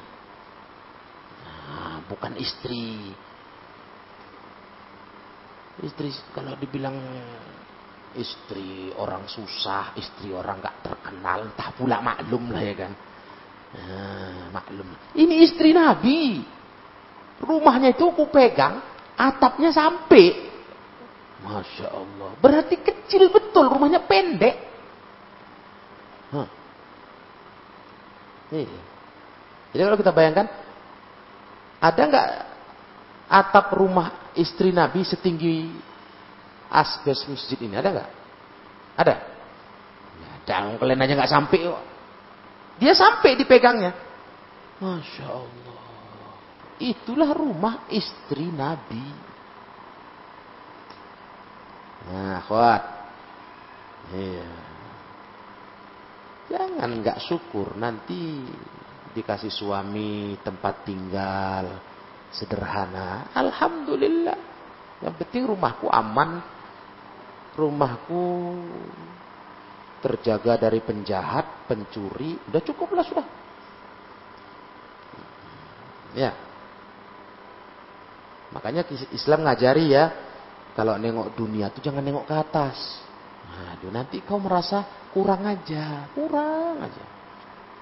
[1.41, 3.17] Nah, bukan istri
[5.77, 6.97] Istri kalau dibilang
[8.17, 12.93] istri orang susah, istri orang gak terkenal, entah pula maklum lah ya kan.
[13.77, 14.89] Nah, maklum.
[15.13, 16.41] Ini istri Nabi.
[17.37, 18.81] Rumahnya itu aku pegang,
[19.21, 20.49] atapnya sampai.
[21.45, 22.31] Masya Allah.
[22.41, 24.57] Berarti kecil betul, rumahnya pendek.
[26.33, 26.49] Huh.
[28.57, 28.81] Iya.
[29.77, 30.49] Jadi kalau kita bayangkan,
[31.85, 32.29] ada nggak
[33.29, 35.73] atap rumah istri Nabi setinggi
[36.71, 37.75] asbes masjid ini?
[37.75, 38.11] Ada nggak?
[38.97, 39.15] Ada?
[40.17, 40.77] Ya, ada.
[40.79, 41.85] Kalian aja nggak sampai kok.
[42.77, 43.93] Dia sampai dipegangnya.
[44.81, 45.81] Masya Allah.
[46.77, 49.05] Itulah rumah istri Nabi.
[52.07, 52.83] Nah, kuat.
[54.13, 54.51] Iya.
[56.47, 58.47] Jangan nggak syukur nanti
[59.17, 61.96] dikasih suami tempat tinggal
[62.37, 63.33] sederhana.
[63.33, 64.39] Alhamdulillah.
[65.01, 66.45] Yang penting rumahku aman.
[67.57, 68.25] Rumahku
[70.05, 72.37] terjaga dari penjahat, pencuri.
[72.53, 73.27] Udah cukuplah sudah.
[76.13, 76.37] Ya.
[78.53, 80.05] Makanya Islam ngajari ya.
[80.77, 82.77] Kalau nengok dunia tuh jangan nengok ke atas.
[83.77, 84.85] Aduh, nanti kau merasa
[85.17, 86.13] kurang aja.
[86.13, 87.05] Kurang aja.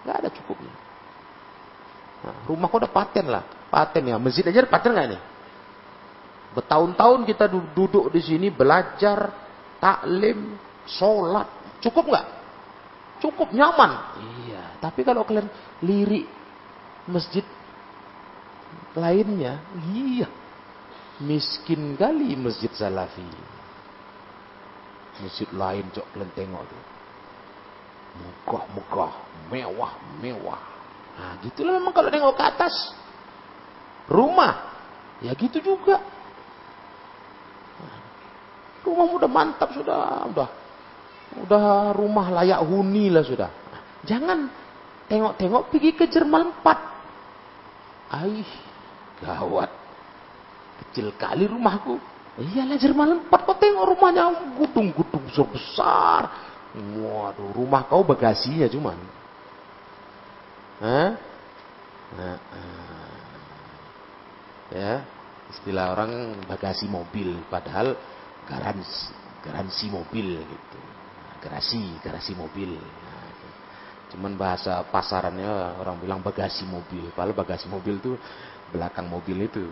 [0.07, 0.84] Gak ada cukupnya.
[2.25, 4.17] Nah, rumahku udah paten lah paten ya.
[4.23, 5.23] Masjid aja paten nggak nih?
[6.55, 9.35] Bertahun-tahun kita duduk di sini belajar,
[9.83, 10.55] taklim,
[10.87, 11.51] sholat.
[11.83, 12.27] Cukup nggak?
[13.19, 14.23] Cukup nyaman.
[14.47, 14.79] Iya.
[14.79, 15.51] Tapi kalau kalian
[15.83, 16.31] lirik
[17.11, 17.43] masjid
[18.95, 19.59] lainnya,
[19.91, 20.31] iya.
[21.19, 23.27] Miskin kali masjid salafi.
[25.19, 26.83] Masjid lain cok kalian tengok tuh.
[28.15, 29.15] Megah-megah,
[29.51, 30.74] mewah-mewah.
[31.14, 32.74] Nah, gitulah memang kalau tengok ke atas.
[34.11, 34.53] Rumah,
[35.24, 36.03] ya gitu juga.
[38.85, 40.48] Rumah udah mantap sudah, udah
[41.35, 43.50] udah rumah layak huni lah sudah.
[44.05, 44.46] Jangan
[45.09, 48.14] tengok-tengok pergi ke Jerman 4.
[48.20, 48.50] Aih,
[49.24, 49.70] gawat.
[50.85, 51.96] Kecil kali rumahku.
[52.35, 56.29] Iyalah Jerman 4 kau tengok rumahnya gudung-gudung besar.
[56.74, 59.24] Waduh, rumah kau bagasinya cuman.
[60.85, 61.16] Nah,
[64.68, 65.01] ya,
[65.49, 67.97] istilah orang bagasi mobil, padahal
[68.44, 69.09] garansi,
[69.40, 70.81] garansi mobil gitu.
[71.40, 72.77] Garasi, garasi mobil.
[72.77, 73.25] Nah,
[74.14, 77.11] Cuman bahasa pasarannya orang bilang bagasi mobil.
[77.11, 78.14] Padahal bagasi mobil itu
[78.70, 79.66] belakang mobil itu.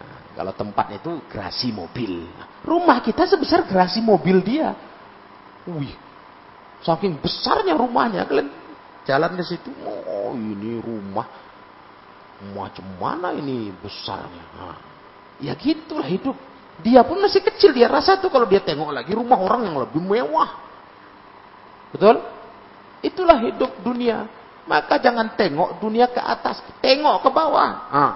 [0.00, 2.32] Nah, kalau tempat itu garasi mobil.
[2.64, 4.72] Rumah kita sebesar garasi mobil dia.
[5.68, 5.92] Wih,
[6.80, 8.24] saking besarnya rumahnya.
[8.24, 8.48] Kalian
[9.06, 11.26] jalan ke situ, oh ini rumah
[12.50, 14.44] macam mana ini besarnya.
[14.58, 14.78] Nah,
[15.38, 16.34] ya gitulah hidup.
[16.82, 20.02] Dia pun masih kecil, dia rasa tuh kalau dia tengok lagi rumah orang yang lebih
[20.02, 20.50] mewah.
[21.94, 22.18] Betul?
[23.04, 24.26] Itulah hidup dunia.
[24.66, 27.70] Maka jangan tengok dunia ke atas, tengok ke bawah.
[27.90, 28.14] Ah.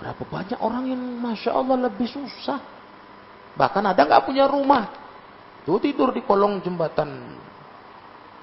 [0.00, 2.60] Berapa banyak orang yang masya Allah lebih susah.
[3.56, 4.88] Bahkan ada nggak punya rumah,
[5.68, 7.36] tuh tidur di kolong jembatan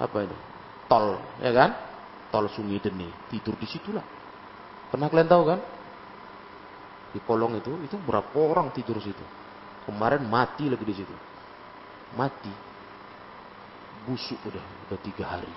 [0.00, 0.36] apa ini,
[0.88, 1.70] tol, ya kan?
[2.32, 4.06] Tol Sungai Deni, tidur di situlah.
[4.88, 5.60] Pernah kalian tahu kan?
[7.12, 9.22] Di kolong itu, itu berapa orang tidur situ?
[9.84, 11.14] Kemarin mati lagi di situ.
[12.16, 12.70] Mati
[14.08, 15.52] busuk udah udah tiga hari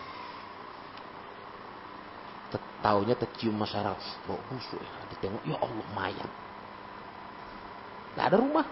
[2.83, 6.31] taunya tercium masyarakat bau busuk ya ditengok ya Allah mayat
[8.13, 8.67] nggak ada rumah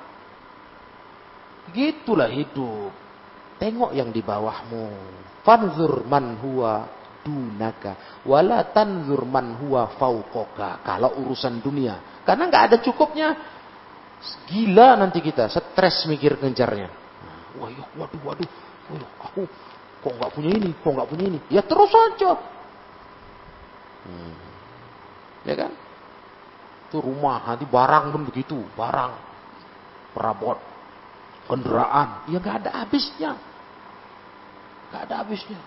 [1.71, 2.91] gitulah hidup
[3.61, 4.89] tengok yang di bawahmu.
[5.45, 6.89] Fanzur man huwa
[7.21, 8.25] dunaka.
[8.25, 12.25] Wala tanzur man huwa fauqoka kalau urusan dunia.
[12.25, 13.29] Karena nggak ada cukupnya.
[14.49, 15.45] Gila nanti kita.
[15.49, 17.01] Stres mikir kencarnya
[17.59, 18.49] wah waduh waduh
[18.91, 19.11] waduh.
[19.27, 19.41] Aku
[20.01, 20.73] Kok nggak punya ini?
[20.81, 21.39] Kok nggak punya ini?
[21.53, 22.33] Ya terus saja.
[24.01, 24.33] Hmm.
[25.45, 25.71] Ya kan?
[26.89, 29.13] Itu rumah, nanti barang pun begitu, barang,
[30.17, 30.57] perabot,
[31.45, 33.37] kendaraan, ya nggak ada habisnya,
[34.91, 35.59] nggak ada habisnya.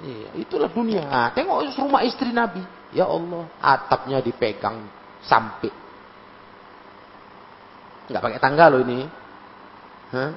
[0.00, 1.04] Iya, itulah dunia.
[1.04, 4.84] Nah, tengok rumah istri Nabi, ya Allah, atapnya dipegang
[5.24, 5.72] sampai,
[8.08, 9.04] nggak pakai tangga loh ini.
[10.12, 10.30] Hah?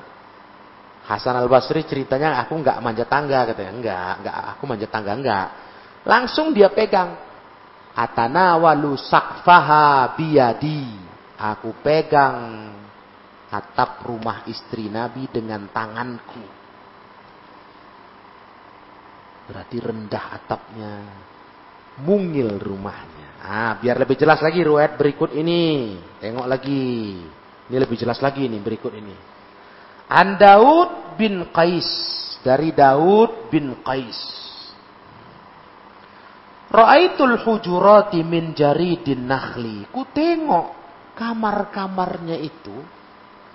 [1.03, 5.47] Hasan Al Basri ceritanya aku nggak manjat tangga katanya enggak enggak aku manjat tangga enggak
[6.08, 7.19] langsung dia pegang
[7.91, 10.95] atana walu sakfaha biyadi
[11.36, 12.71] aku pegang
[13.51, 16.62] atap rumah istri Nabi dengan tanganku
[19.49, 20.93] berarti rendah atapnya
[22.01, 26.84] mungil rumahnya ah biar lebih jelas lagi ruwet berikut ini tengok lagi
[27.69, 29.34] ini lebih jelas lagi nih berikut ini
[30.13, 31.89] An Daud bin Qais.
[32.43, 34.19] Dari Daud bin Qais.
[36.73, 39.88] Ra'aitul hujurati min jaridin nakhli.
[39.89, 40.67] Ku tengok
[41.15, 42.77] kamar-kamarnya itu.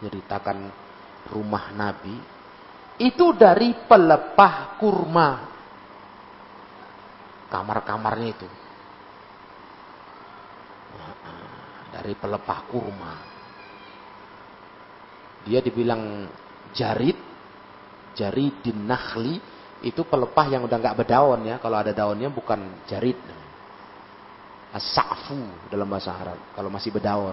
[0.02, 0.58] Ceritakan
[1.30, 2.16] rumah Nabi.
[2.98, 5.57] Itu dari pelepah kurma.
[7.48, 8.48] Kamar-kamarnya itu.
[11.88, 13.14] Dari pelepah kurma.
[15.48, 16.28] Dia dibilang
[16.76, 17.16] jarit,
[18.12, 19.40] jaridin nakhli,
[19.80, 21.56] itu pelepah yang udah nggak berdaun ya.
[21.56, 23.16] Kalau ada daunnya bukan jarit.
[24.68, 26.36] As-sa'fu dalam bahasa Arab.
[26.52, 27.32] Kalau masih berdaun.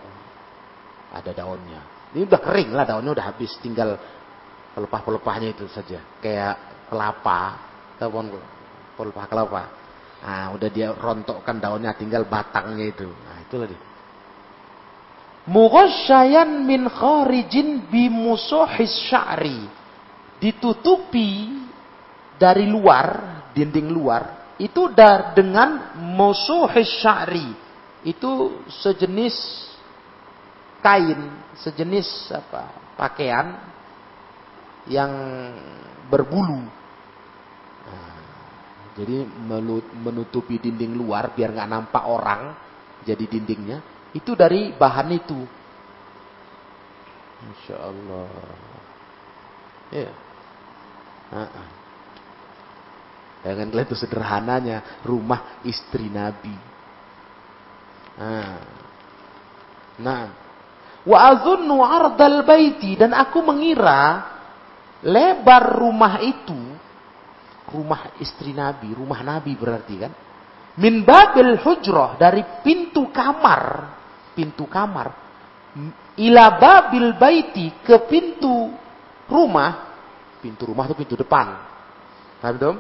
[1.12, 1.84] Ada daunnya.
[2.16, 3.52] Ini udah kering lah daunnya udah habis.
[3.60, 4.00] Tinggal
[4.72, 6.00] pelepah-pelepahnya itu saja.
[6.24, 6.56] Kayak
[6.88, 7.60] kelapa.
[8.00, 8.10] Tahu
[8.96, 9.64] pelepah kelapa.
[10.26, 13.06] Nah, udah dia rontokkan daunnya tinggal batangnya itu.
[13.06, 13.78] Nah, itulah dia.
[15.46, 19.70] Mughasyayan min kharijin bimusuhis sya'ri.
[20.42, 21.54] Ditutupi
[22.42, 27.54] dari luar, dinding luar, itu dar dengan musuhis sya'ri.
[28.02, 29.38] Itu sejenis
[30.82, 31.22] kain,
[31.62, 32.86] sejenis apa?
[32.96, 33.60] pakaian
[34.88, 35.12] yang
[36.08, 36.64] berbulu.
[38.96, 39.28] Jadi
[40.00, 42.56] menutupi dinding luar biar nggak nampak orang
[43.04, 43.84] jadi dindingnya
[44.16, 45.40] itu dari bahan itu.
[47.44, 48.32] Insya Allah.
[49.92, 50.08] Ya.
[50.08, 50.16] Yeah.
[53.46, 56.56] Jangan lihat itu sederhananya rumah istri Nabi.
[58.16, 58.58] Nah.
[60.00, 60.26] nah.
[61.06, 64.26] Wa azunnu ardal baiti dan aku mengira
[65.06, 66.75] lebar rumah itu
[67.70, 70.14] rumah istri Nabi, rumah Nabi berarti kan?
[70.76, 73.96] Min babil hujrah dari pintu kamar
[74.36, 75.26] pintu kamar
[76.20, 78.72] ila babil baiti ke pintu
[79.28, 79.96] rumah.
[80.40, 81.48] Pintu rumah itu pintu depan.
[82.40, 82.78] Paham dong?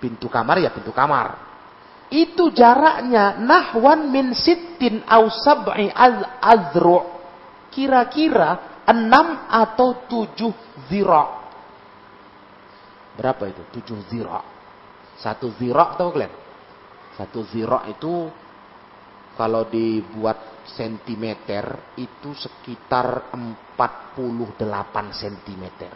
[0.00, 1.50] Pintu kamar ya pintu kamar.
[2.10, 5.92] Itu jaraknya nahwan min sittin au sab'i
[6.42, 7.20] azru.
[7.70, 10.50] Kira-kira enam atau tujuh
[10.90, 11.39] zira.
[13.20, 13.60] Berapa itu?
[13.76, 14.40] Tujuh zira.
[15.20, 16.32] Satu zira tahu kalian?
[17.20, 18.32] Satu zira itu
[19.36, 23.28] kalau dibuat sentimeter itu sekitar
[23.76, 24.56] 48
[25.12, 25.94] sentimeter.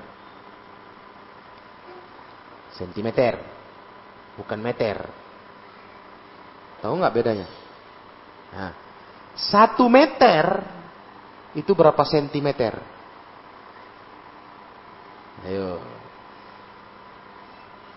[2.77, 3.41] Sentimeter.
[4.37, 5.09] Bukan meter.
[6.85, 7.49] Tahu nggak bedanya?
[8.53, 8.73] Nah,
[9.33, 10.61] satu meter
[11.57, 12.77] itu berapa sentimeter?
[15.49, 15.81] Ayo.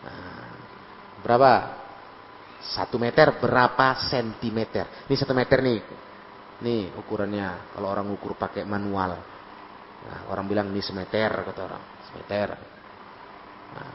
[0.07, 0.49] Nah,
[1.21, 1.51] berapa?
[2.57, 5.07] Satu meter berapa sentimeter?
[5.07, 5.79] Ini satu meter nih.
[6.65, 7.73] Nih ukurannya.
[7.73, 9.13] Kalau orang ukur pakai manual.
[10.07, 11.83] Nah, orang bilang ini semeter kata orang.
[12.09, 12.49] Semeter.
[13.77, 13.93] Nah,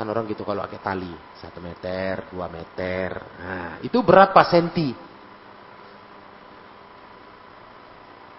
[0.00, 1.12] kan orang gitu kalau pakai tali.
[1.36, 3.10] Satu meter, dua meter.
[3.38, 4.88] Nah, itu berapa senti?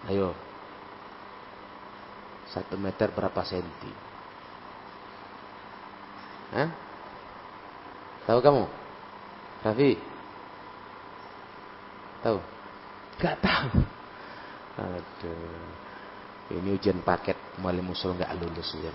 [0.09, 0.33] Ayo.
[2.51, 3.91] Satu meter berapa senti?
[6.51, 6.90] Hah?
[8.29, 8.63] Tahu kamu?
[9.65, 9.91] Rafi?
[12.21, 12.37] Tahu?
[13.17, 13.81] Gak tahu.
[14.81, 15.81] Aduh.
[16.51, 18.91] Ini ujian paket Mali Musul gak lulus ya.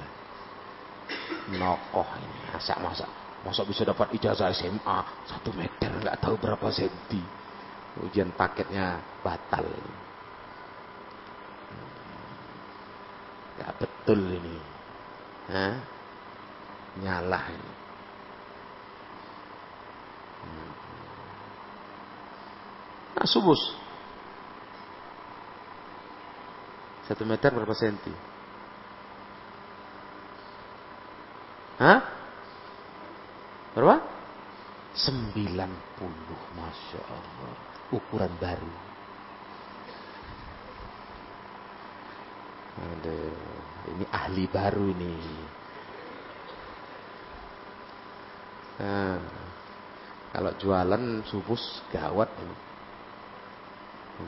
[1.57, 2.39] Nokoh ini.
[2.53, 3.07] Masa masa
[3.47, 4.99] masa bisa dapat ijazah SMA
[5.31, 7.23] satu meter nggak tahu berapa senti.
[8.03, 9.65] Ujian paketnya batal.
[13.57, 14.57] Gak betul ini.
[15.49, 15.75] Hah?
[17.01, 17.76] Nyalah ini.
[23.17, 23.63] Nah, subus.
[27.07, 28.13] Satu meter berapa senti?
[31.79, 32.01] Hah?
[33.77, 34.01] Berapa?
[34.97, 35.37] 90
[36.57, 37.53] Masya Allah
[37.93, 38.73] Ukuran baru
[42.77, 43.33] Aduh,
[43.97, 45.17] ini ahli baru ini.
[48.77, 49.17] Nah,
[50.37, 52.57] kalau jualan subus gawat ini.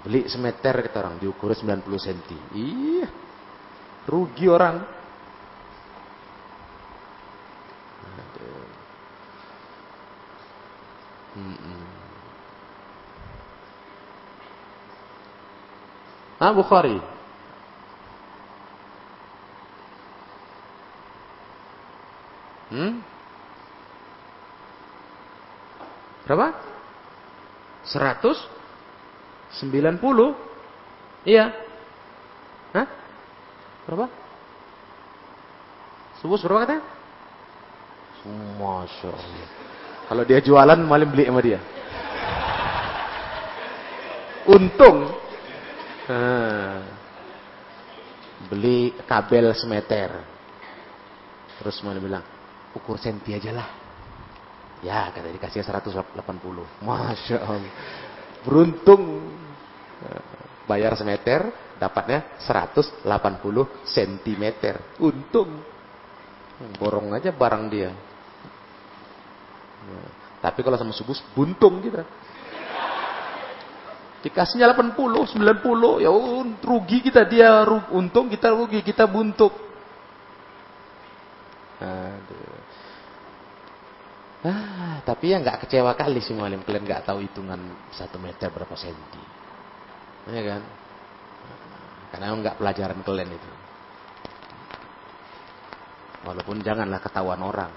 [0.00, 2.56] Beli semeter kita orang diukur 90 cm.
[2.56, 3.08] Iya.
[4.08, 4.76] Rugi orang.
[11.36, 11.84] Hmm.
[16.40, 16.96] Ah Bukhari.
[22.72, 23.17] Hmm?
[26.28, 26.52] Berapa?
[27.88, 28.36] Seratus
[29.64, 29.96] 90?
[31.24, 31.56] Iya.
[32.76, 32.86] Hah?
[33.88, 34.12] Berapa?
[36.20, 36.84] Subus berapa katanya?
[38.60, 39.48] Masya Allah.
[40.12, 41.64] Kalau dia jualan malah beli sama dia.
[44.44, 45.16] Untung.
[48.52, 50.12] Beli kabel semeter.
[51.56, 52.24] Terus malah bilang,
[52.76, 53.87] ukur senti aja lah.
[54.78, 56.06] Ya, kata dikasih 180.
[56.86, 57.72] Masya Allah.
[58.46, 59.26] Beruntung
[60.70, 61.50] bayar semeter,
[61.82, 63.02] dapatnya 180
[63.82, 64.44] cm.
[65.02, 65.50] Untung.
[66.78, 67.90] Borong aja barang dia.
[70.38, 72.06] Tapi kalau sama subus, buntung kita.
[74.18, 76.10] Dikasihnya 80, 90, ya
[76.58, 77.62] rugi kita dia
[77.94, 79.54] untung, kita rugi, kita buntuk.
[81.78, 82.57] Aduh.
[84.38, 87.58] Ah, tapi ya nggak kecewa kali sih mualim kalian nggak tahu hitungan
[87.90, 89.22] satu meter berapa senti.
[90.30, 90.62] Ya kan?
[92.14, 93.50] Karena nggak pelajaran kalian itu.
[96.22, 97.72] Walaupun janganlah ketahuan orang.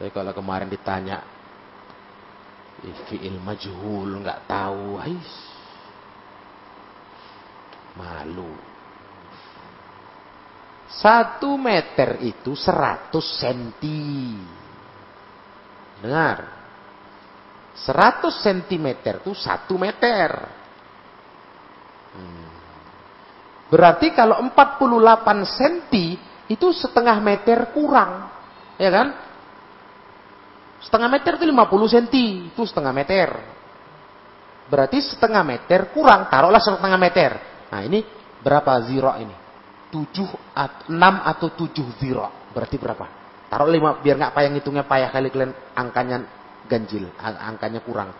[0.00, 1.20] Tapi kalau kemarin ditanya
[3.08, 5.32] fi'il majhul nggak tahu, ais.
[7.94, 8.73] Malu.
[10.94, 14.38] Satu meter itu seratus senti.
[15.98, 16.54] Dengar.
[17.74, 20.30] 100 cm itu 1 meter.
[22.14, 22.50] Hmm.
[23.66, 25.94] Berarti kalau 48 cm
[26.46, 28.30] itu setengah meter kurang.
[28.78, 29.08] Ya kan?
[30.78, 32.06] Setengah meter itu 50 cm.
[32.54, 33.28] Itu setengah meter.
[34.70, 36.30] Berarti setengah meter kurang.
[36.30, 37.30] Taruhlah setengah meter.
[37.74, 38.06] Nah ini
[38.38, 39.43] berapa zero ini?
[39.94, 40.90] 7, 6
[41.30, 42.50] atau 7 zero.
[42.50, 43.06] Berarti berapa?
[43.46, 46.26] Taruh 5 biar nggak payah ngitungnya payah kali kalian angkanya
[46.66, 48.10] ganjil, angkanya kurang.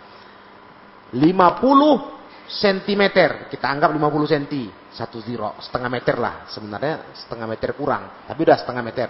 [1.10, 2.14] 5 50
[2.48, 3.02] cm.
[3.50, 4.44] Kita anggap 50 cm.
[4.94, 5.58] Satu zero.
[5.58, 6.46] Setengah meter lah.
[6.50, 8.26] Sebenarnya setengah meter kurang.
[8.28, 9.08] Tapi udah setengah meter.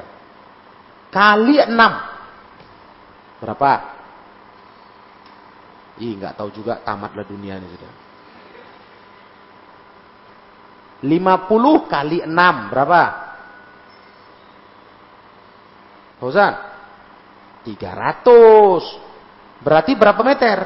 [1.10, 3.42] Kali 6.
[3.42, 3.72] Berapa?
[6.02, 8.03] Ih, nggak tahu juga tamatlah dunia ini sudah.
[11.04, 13.02] 50 kali 6 berapa?
[16.16, 16.54] Fauzan?
[17.68, 19.60] 300.
[19.60, 20.58] Berarti berapa meter?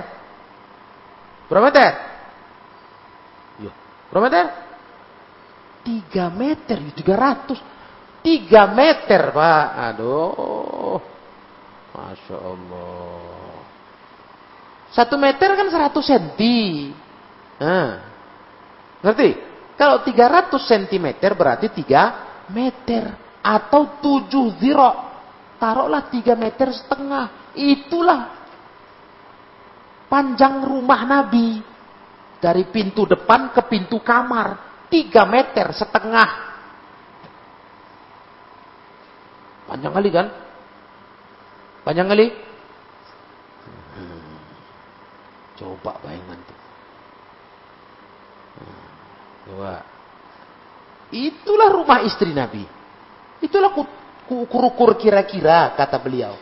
[1.50, 1.90] Berapa meter?
[3.58, 3.72] Ya.
[4.14, 4.46] Berapa meter?
[5.82, 7.58] 3 meter, 300.
[8.22, 9.66] 3 meter, Pak.
[9.90, 11.02] Aduh.
[11.94, 13.58] Masya Allah.
[14.94, 16.38] Satu meter kan 100 cm.
[17.58, 17.92] Nah.
[19.02, 19.47] Ngerti?
[19.78, 21.06] Kalau 300 cm
[21.38, 23.14] berarti 3 meter.
[23.38, 24.90] Atau 7 ziro.
[25.62, 27.54] Taruhlah 3 meter setengah.
[27.54, 28.34] Itulah
[30.10, 31.62] panjang rumah Nabi.
[32.42, 34.82] Dari pintu depan ke pintu kamar.
[34.90, 36.28] 3 meter setengah.
[39.70, 40.26] Panjang kali kan?
[41.86, 42.26] Panjang kali?
[45.58, 46.57] Coba bayangan tuh.
[49.48, 49.80] Coba.
[51.08, 52.68] Itulah rumah istri Nabi.
[53.40, 53.72] Itulah
[54.28, 56.36] ukur-ukur kira-kira kata beliau.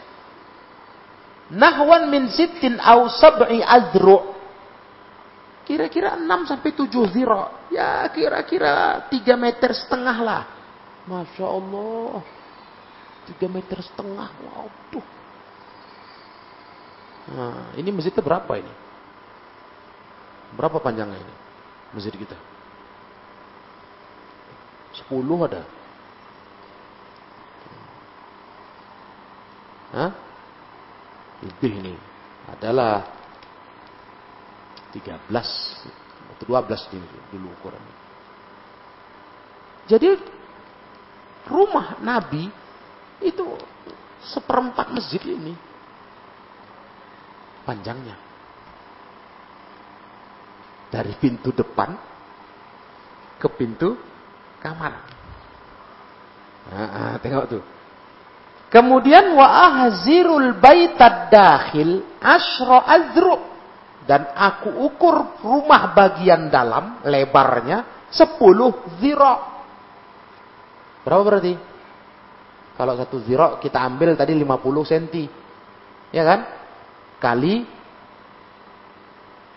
[1.55, 4.35] Nahwan min sittin au sab'i azru.
[5.63, 7.71] Kira-kira 6 sampai 7 zira.
[7.71, 10.43] Ya kira-kira 3 meter setengah lah.
[11.07, 12.23] Masya Allah.
[13.31, 14.31] 3 meter setengah.
[14.31, 15.07] Waduh.
[17.27, 18.75] Nah, ini masjidnya berapa ini?
[20.55, 21.35] Berapa panjangnya ini?
[21.95, 22.39] Masjid kita.
[24.97, 25.63] Sepuluh ada.
[29.93, 30.13] Hah?
[31.45, 31.95] Lebih ini.
[32.47, 33.05] Adalah
[34.95, 35.29] 13
[36.37, 37.97] atau 12 dulu ukurannya.
[39.87, 40.09] Jadi
[41.47, 42.51] rumah Nabi
[43.23, 43.47] itu
[44.27, 45.55] seperempat masjid ini
[47.63, 48.19] panjangnya
[50.91, 51.95] dari pintu depan
[53.39, 53.95] ke pintu
[54.67, 54.93] kamar.
[56.67, 57.63] Nah, tengok tuh.
[58.67, 63.39] Kemudian wa ahzirul baitad dakhil asyra azru
[64.11, 69.35] dan aku ukur rumah bagian dalam lebarnya 10 zira.
[71.07, 71.55] Berapa berarti?
[72.75, 75.05] Kalau satu zira kita ambil tadi 50 cm.
[76.11, 76.41] Ya kan?
[77.23, 77.63] Kali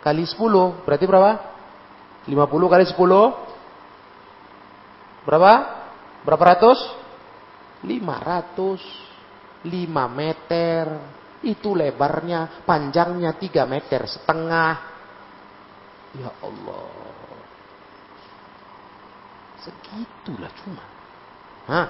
[0.06, 1.32] kali 10 berarti berapa?
[2.30, 3.49] 50 kali 10
[5.24, 5.54] berapa?
[6.24, 6.80] Berapa ratus?
[7.84, 9.10] 500
[9.64, 10.84] 5 meter
[11.44, 14.72] itu lebarnya, panjangnya 3 meter setengah.
[16.16, 16.92] Ya Allah.
[19.60, 20.84] Segitulah cuma.
[21.68, 21.88] Hah?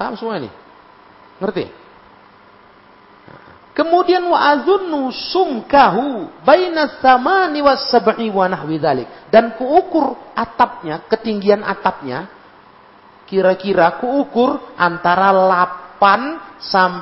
[0.00, 0.50] Paham semua ini?
[1.38, 1.68] Ngerti?
[3.72, 9.08] Kemudian wa azunnu sumkahu baina samani was sab'i wa nahwi dzalik.
[9.32, 12.28] Dan kuukur atapnya, ketinggian atapnya
[13.24, 17.00] kira-kira kuukur antara 8 sam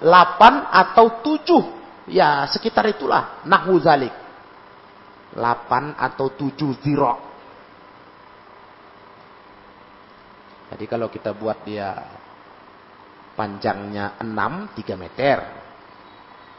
[0.00, 2.08] 8 atau 7.
[2.08, 4.14] Ya, sekitar itulah nahwu dzalik.
[5.36, 7.12] 8 atau 7 zira.
[10.72, 11.92] Jadi kalau kita buat dia
[13.36, 15.65] panjangnya 6, 3 meter.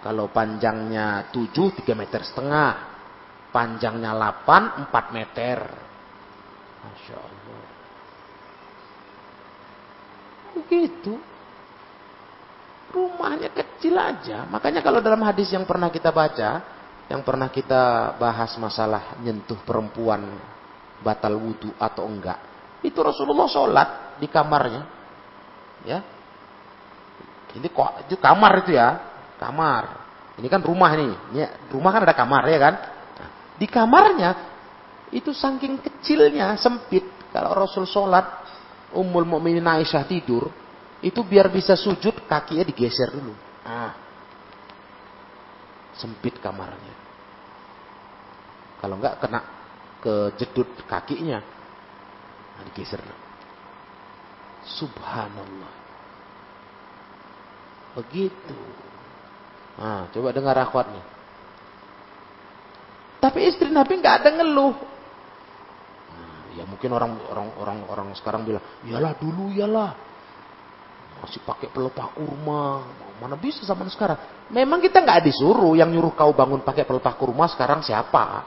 [0.01, 2.71] Kalau panjangnya 7, 3 meter setengah.
[3.49, 5.57] Panjangnya 8, 4 meter.
[6.85, 7.63] Masya Allah.
[10.57, 11.13] Begitu.
[12.93, 14.45] Rumahnya kecil aja.
[14.47, 16.63] Makanya kalau dalam hadis yang pernah kita baca,
[17.07, 20.37] yang pernah kita bahas masalah nyentuh perempuan
[21.01, 22.39] batal wudhu atau enggak.
[22.83, 23.89] Itu Rasulullah sholat
[24.21, 24.83] di kamarnya.
[25.85, 25.99] Ya.
[27.57, 30.05] Ini kok itu kamar itu ya kamar.
[30.37, 31.13] Ini kan rumah nih.
[31.33, 32.75] Ini rumah kan ada kamar ya kan?
[33.17, 34.29] Nah, di kamarnya
[35.09, 37.05] itu saking kecilnya sempit.
[37.33, 38.25] Kalau Rasul sholat,
[38.93, 40.49] Ummul Mukminin Aisyah tidur,
[41.03, 43.33] itu biar bisa sujud kakinya digeser dulu.
[43.65, 43.93] Nah,
[45.97, 46.95] sempit kamarnya.
[48.77, 49.41] Kalau enggak kena
[50.01, 51.41] ke jedut kakinya,
[52.57, 53.01] nah, digeser.
[54.67, 55.73] Subhanallah.
[57.97, 58.86] Begitu.
[59.77, 61.03] Nah, coba dengar akhwatnya.
[63.21, 64.73] Tapi istri Nabi nggak ada ngeluh.
[66.13, 69.93] Nah, ya mungkin orang orang orang orang sekarang bilang, iyalah dulu iyalah.
[71.17, 72.85] Masih pakai pelepah kurma.
[73.17, 74.21] Mana bisa zaman sekarang?
[74.53, 75.73] Memang kita nggak disuruh.
[75.73, 78.45] Yang nyuruh kau bangun pakai pelepah kurma sekarang siapa?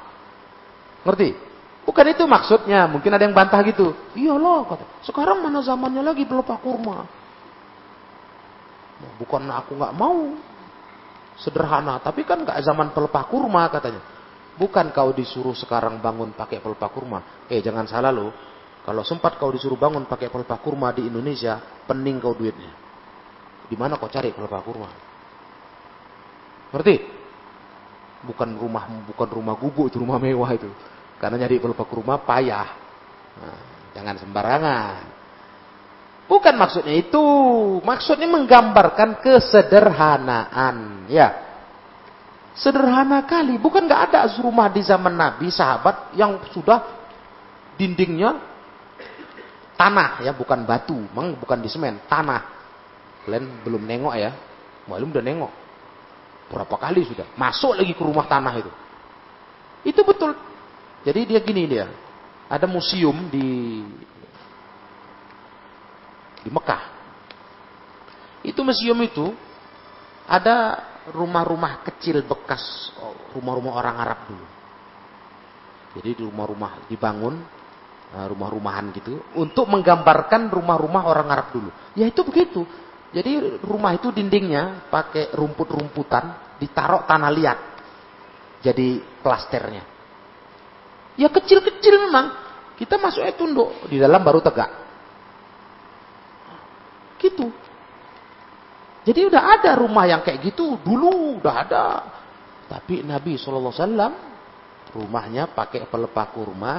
[1.03, 1.35] Ngerti?
[1.83, 2.87] Bukan itu maksudnya.
[2.87, 3.91] Mungkin ada yang bantah gitu.
[4.15, 4.87] Iyalah, kata.
[5.03, 7.11] Sekarang mana zamannya lagi pelepah kurma?
[9.19, 10.39] Bukan aku nggak mau.
[11.41, 11.99] Sederhana.
[12.05, 14.05] Tapi kan nggak zaman pelepah kurma katanya.
[14.61, 17.19] Bukan kau disuruh sekarang bangun pakai pelepah kurma.
[17.49, 18.29] Eh jangan salah loh.
[18.85, 21.57] Kalau sempat kau disuruh bangun pakai pelepah kurma di Indonesia,
[21.89, 22.73] pening kau duitnya.
[23.69, 24.91] Di mana kau cari pelepah kurma?
[26.77, 26.97] Ngerti?
[28.21, 30.69] Bukan rumah bukan rumah gubuk itu rumah mewah itu.
[31.17, 32.69] Karena nyari pelepah kurma payah.
[33.41, 33.61] Nah,
[33.97, 35.10] jangan sembarangan.
[36.31, 37.25] Bukan maksudnya itu.
[37.83, 41.11] Maksudnya menggambarkan kesederhanaan.
[41.11, 41.35] Ya.
[42.55, 43.59] Sederhana kali.
[43.59, 46.87] Bukan nggak ada rumah di zaman Nabi, sahabat yang sudah
[47.75, 48.39] dindingnya
[49.81, 52.45] tanah ya, bukan batu, memang bukan di semen, tanah.
[53.25, 54.37] Kalian belum nengok ya,
[54.85, 55.53] belum udah nengok.
[56.53, 58.73] Berapa kali sudah, masuk lagi ke rumah tanah itu.
[59.89, 60.37] Itu betul.
[61.01, 61.89] Jadi dia gini dia,
[62.53, 63.81] ada museum di
[66.41, 66.83] di Mekah.
[68.41, 69.33] Itu museum itu
[70.25, 70.81] ada
[71.13, 72.93] rumah-rumah kecil bekas
[73.37, 74.47] rumah-rumah orang Arab dulu.
[76.01, 77.61] Jadi di rumah-rumah dibangun
[78.11, 81.71] Eh, rumah-rumahan gitu untuk menggambarkan rumah-rumah orang Arab dulu.
[81.95, 82.67] Ya itu begitu.
[83.15, 87.59] Jadi rumah itu dindingnya pakai rumput-rumputan, ditaruh tanah liat.
[88.67, 89.87] Jadi plasternya.
[91.15, 92.51] Ya kecil-kecil memang.
[92.75, 94.73] Kita masuknya tunduk, di dalam baru tegak.
[97.21, 97.47] Gitu.
[99.05, 101.85] Jadi udah ada rumah yang kayak gitu dulu udah ada.
[102.69, 103.73] Tapi Nabi SAW
[104.95, 106.73] rumahnya pakai pelepah kurma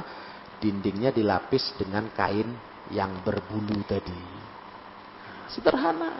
[0.62, 2.46] dindingnya dilapis dengan kain
[2.94, 4.22] yang berbulu tadi.
[5.50, 6.16] Sederhana.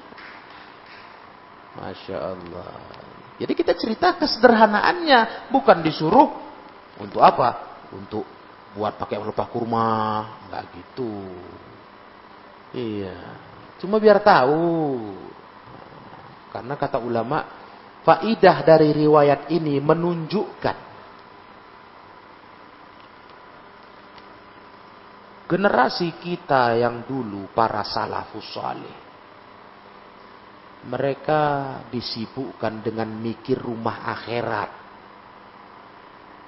[1.73, 2.75] Masya Allah.
[3.41, 5.49] Jadi kita cerita kesederhanaannya.
[5.49, 6.29] Bukan disuruh
[7.01, 7.81] untuk apa?
[7.97, 8.29] Untuk
[8.77, 9.91] buat pakai pelepah kurma.
[10.47, 11.13] Enggak gitu.
[12.77, 13.17] Iya.
[13.83, 14.63] Cuma biar tahu.
[16.55, 17.43] Karena kata ulama,
[18.07, 20.93] faidah dari riwayat ini menunjukkan
[25.47, 28.99] generasi kita yang dulu para salafus saleh
[30.89, 31.41] mereka
[31.93, 34.71] disibukkan dengan mikir rumah akhirat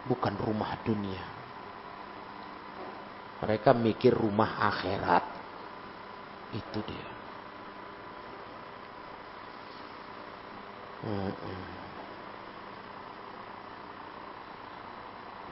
[0.09, 1.25] bukan rumah dunia
[3.45, 5.25] mereka mikir rumah akhirat
[6.57, 7.14] itu dia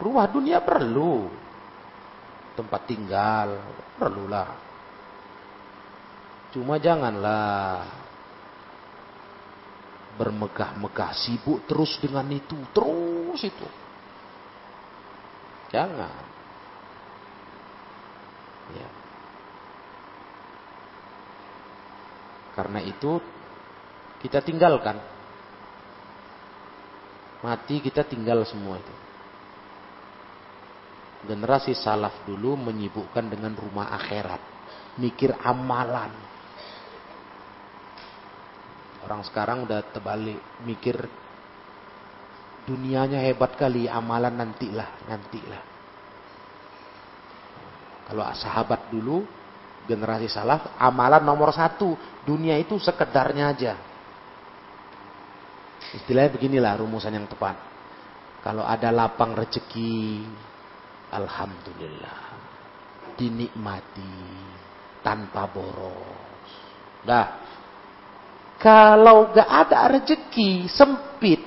[0.02, 1.30] rumah dunia perlu
[2.58, 3.62] tempat tinggal,
[3.96, 4.50] perlulah.
[6.52, 7.88] Cuma janganlah
[10.20, 13.68] bermegah-megah, sibuk terus dengan itu, terus itu.
[15.72, 16.20] Jangan.
[18.76, 18.88] Ya.
[22.52, 23.16] Karena itu
[24.20, 25.11] kita tinggalkan.
[27.42, 28.94] Mati kita tinggal semua itu
[31.22, 34.42] generasi salaf dulu menyibukkan dengan rumah akhirat.
[34.98, 36.12] Mikir amalan.
[39.06, 40.38] Orang sekarang udah terbalik.
[40.66, 40.98] Mikir
[42.66, 43.86] dunianya hebat kali.
[43.86, 45.08] Amalan nantilah.
[45.08, 45.62] Nantilah.
[48.10, 49.24] Kalau sahabat dulu.
[49.86, 50.74] Generasi salaf.
[50.78, 51.94] Amalan nomor satu.
[52.22, 53.74] Dunia itu sekedarnya aja.
[55.92, 57.56] Istilahnya beginilah rumusan yang tepat.
[58.40, 60.24] Kalau ada lapang rezeki
[61.12, 62.20] Alhamdulillah.
[63.12, 64.16] Dinikmati
[65.04, 66.48] tanpa boros.
[67.04, 67.26] Nah,
[68.56, 71.44] kalau gak ada rezeki, sempit,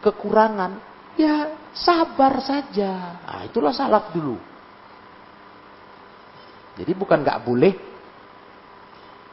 [0.00, 0.80] kekurangan,
[1.20, 3.20] ya sabar saja.
[3.20, 4.40] Nah, itulah salaf dulu.
[6.72, 7.91] Jadi bukan gak boleh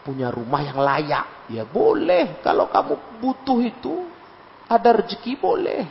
[0.10, 1.53] punya rumah yang layak.
[1.53, 2.41] Ya boleh.
[2.41, 4.10] Kalau kamu butuh itu,
[4.66, 5.86] ada rezeki boleh.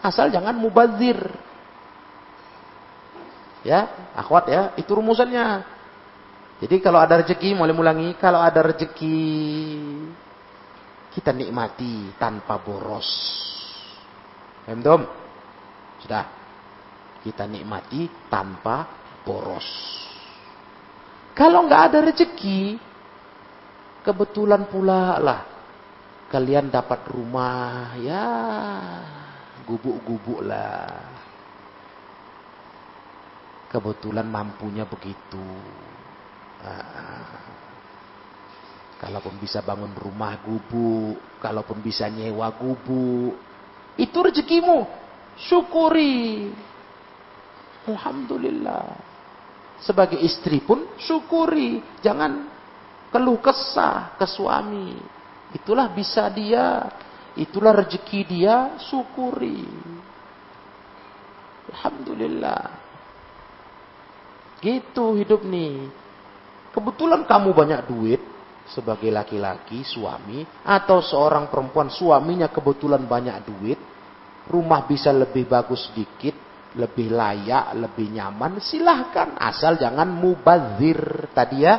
[0.00, 1.20] Asal jangan mubazir.
[3.60, 5.64] Ya, akhwat ya, itu rumusannya.
[6.64, 9.20] Jadi kalau ada rezeki, mulai mulangi, kalau ada rezeki
[11.12, 13.08] kita nikmati tanpa boros.
[14.64, 15.04] Paham
[16.00, 16.24] Sudah.
[17.20, 18.84] Kita nikmati tanpa
[19.24, 19.64] boros.
[21.32, 22.76] Kalau nggak ada rezeki,
[24.04, 25.40] kebetulan pula lah
[26.28, 28.26] kalian dapat rumah ya
[29.64, 31.14] gubuk-gubuk lah
[33.74, 35.42] kebetulan mampunya begitu.
[36.62, 37.42] Ah.
[39.02, 43.34] Kalaupun bisa bangun rumah gubuk, kalaupun bisa nyewa gubuk,
[43.98, 44.86] itu rezekimu.
[45.34, 46.54] Syukuri.
[47.90, 48.86] Alhamdulillah.
[49.82, 51.82] Sebagai istri pun syukuri.
[52.00, 52.53] Jangan
[53.14, 54.98] keluh kesah ke suami.
[55.54, 56.90] Itulah bisa dia.
[57.38, 58.74] Itulah rezeki dia.
[58.82, 59.62] Syukuri.
[61.70, 62.62] Alhamdulillah.
[64.58, 65.86] Gitu hidup nih.
[66.74, 68.18] Kebetulan kamu banyak duit
[68.66, 73.78] sebagai laki-laki, suami, atau seorang perempuan suaminya kebetulan banyak duit,
[74.50, 76.34] rumah bisa lebih bagus sedikit,
[76.74, 79.38] lebih layak, lebih nyaman, silahkan.
[79.38, 81.74] Asal jangan mubazir tadi ya.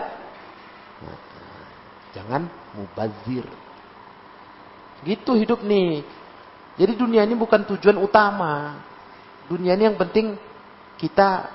[2.15, 3.43] Jangan mubazir.
[5.03, 6.01] Gitu hidup nih.
[6.79, 8.79] Jadi dunia ini bukan tujuan utama.
[9.51, 10.39] Dunia ini yang penting
[10.95, 11.51] kita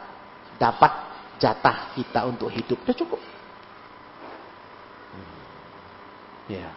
[0.60, 0.92] dapat
[1.40, 2.76] jatah kita untuk hidup.
[2.84, 3.20] Udah cukup.
[6.52, 6.68] Ya.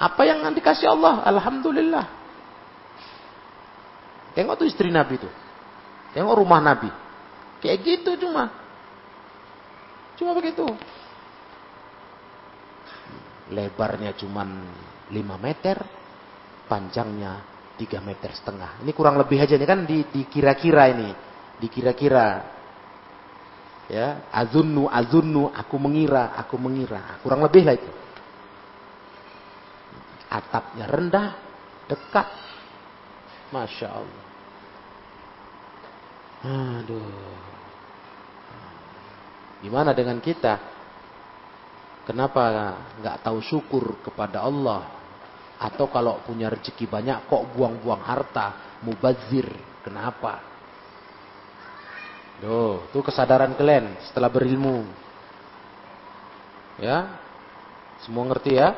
[0.00, 1.20] Apa yang nanti kasih Allah?
[1.28, 2.06] Alhamdulillah.
[4.32, 5.32] Tengok tuh istri Nabi tuh.
[6.16, 6.88] Tengok rumah Nabi.
[7.60, 8.48] Kayak gitu cuma.
[10.16, 10.64] Cuma begitu.
[13.50, 15.10] Lebarnya cuma 5
[15.42, 15.76] meter.
[16.70, 17.42] Panjangnya
[17.74, 18.84] 3 meter setengah.
[18.86, 21.10] Ini kurang lebih aja nih kan dikira-kira ini.
[21.58, 22.60] Dikira-kira.
[23.90, 27.18] Ya, azunnu azunnu aku mengira, aku mengira.
[27.20, 27.90] Kurang lebih lah itu
[30.32, 31.28] atapnya rendah,
[31.92, 32.28] dekat.
[33.52, 34.24] Masya Allah.
[36.80, 37.36] Aduh.
[39.60, 40.71] Gimana dengan kita?
[42.02, 44.82] Kenapa nggak tahu syukur kepada Allah?
[45.62, 49.46] Atau kalau punya rezeki banyak kok buang-buang harta, mubazir.
[49.86, 50.42] Kenapa?
[52.42, 54.82] Tuh, itu kesadaran kalian setelah berilmu.
[56.82, 57.22] Ya.
[58.02, 58.74] Semua ngerti ya?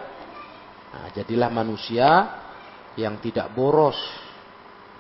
[0.92, 2.08] Nah, jadilah manusia
[3.00, 3.96] yang tidak boros,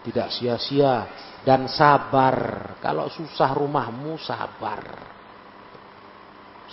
[0.00, 1.04] tidak sia-sia
[1.44, 2.72] dan sabar.
[2.80, 4.80] Kalau susah rumahmu sabar.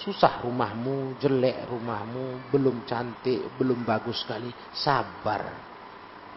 [0.01, 5.45] Susah rumahmu, jelek rumahmu, belum cantik, belum bagus sekali, sabar.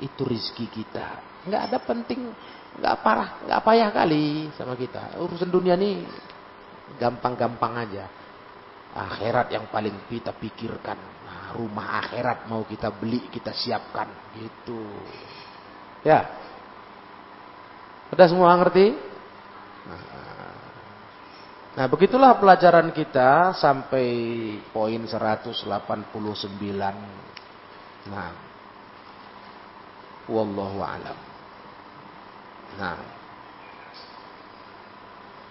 [0.05, 1.41] Itu rizki kita.
[1.49, 2.29] Nggak ada penting,
[2.77, 5.17] nggak parah, nggak payah kali sama kita.
[5.17, 6.05] Urusan dunia ini
[7.01, 8.05] gampang-gampang aja.
[8.95, 11.15] Akhirat yang paling kita pikirkan
[11.55, 14.11] rumah akhirat mau kita beli, kita siapkan.
[14.35, 14.83] Gitu.
[16.03, 16.27] Ya.
[18.11, 19.14] Sudah semua ngerti?
[21.75, 24.07] Nah, begitulah pelajaran kita sampai
[24.71, 25.67] poin 189.
[28.15, 28.33] Nah.
[30.31, 31.19] Wallahu alam.
[32.79, 32.99] Nah.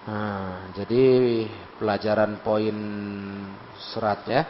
[0.03, 1.03] Nah, jadi
[1.75, 2.77] pelajaran poin
[3.91, 4.43] serat ya.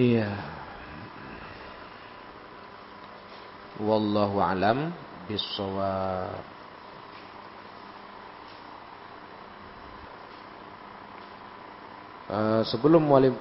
[0.00, 0.30] Iya.
[3.84, 4.96] Wallahu alam
[5.28, 6.59] bisawab.
[12.30, 13.34] Uh, sebelum mualim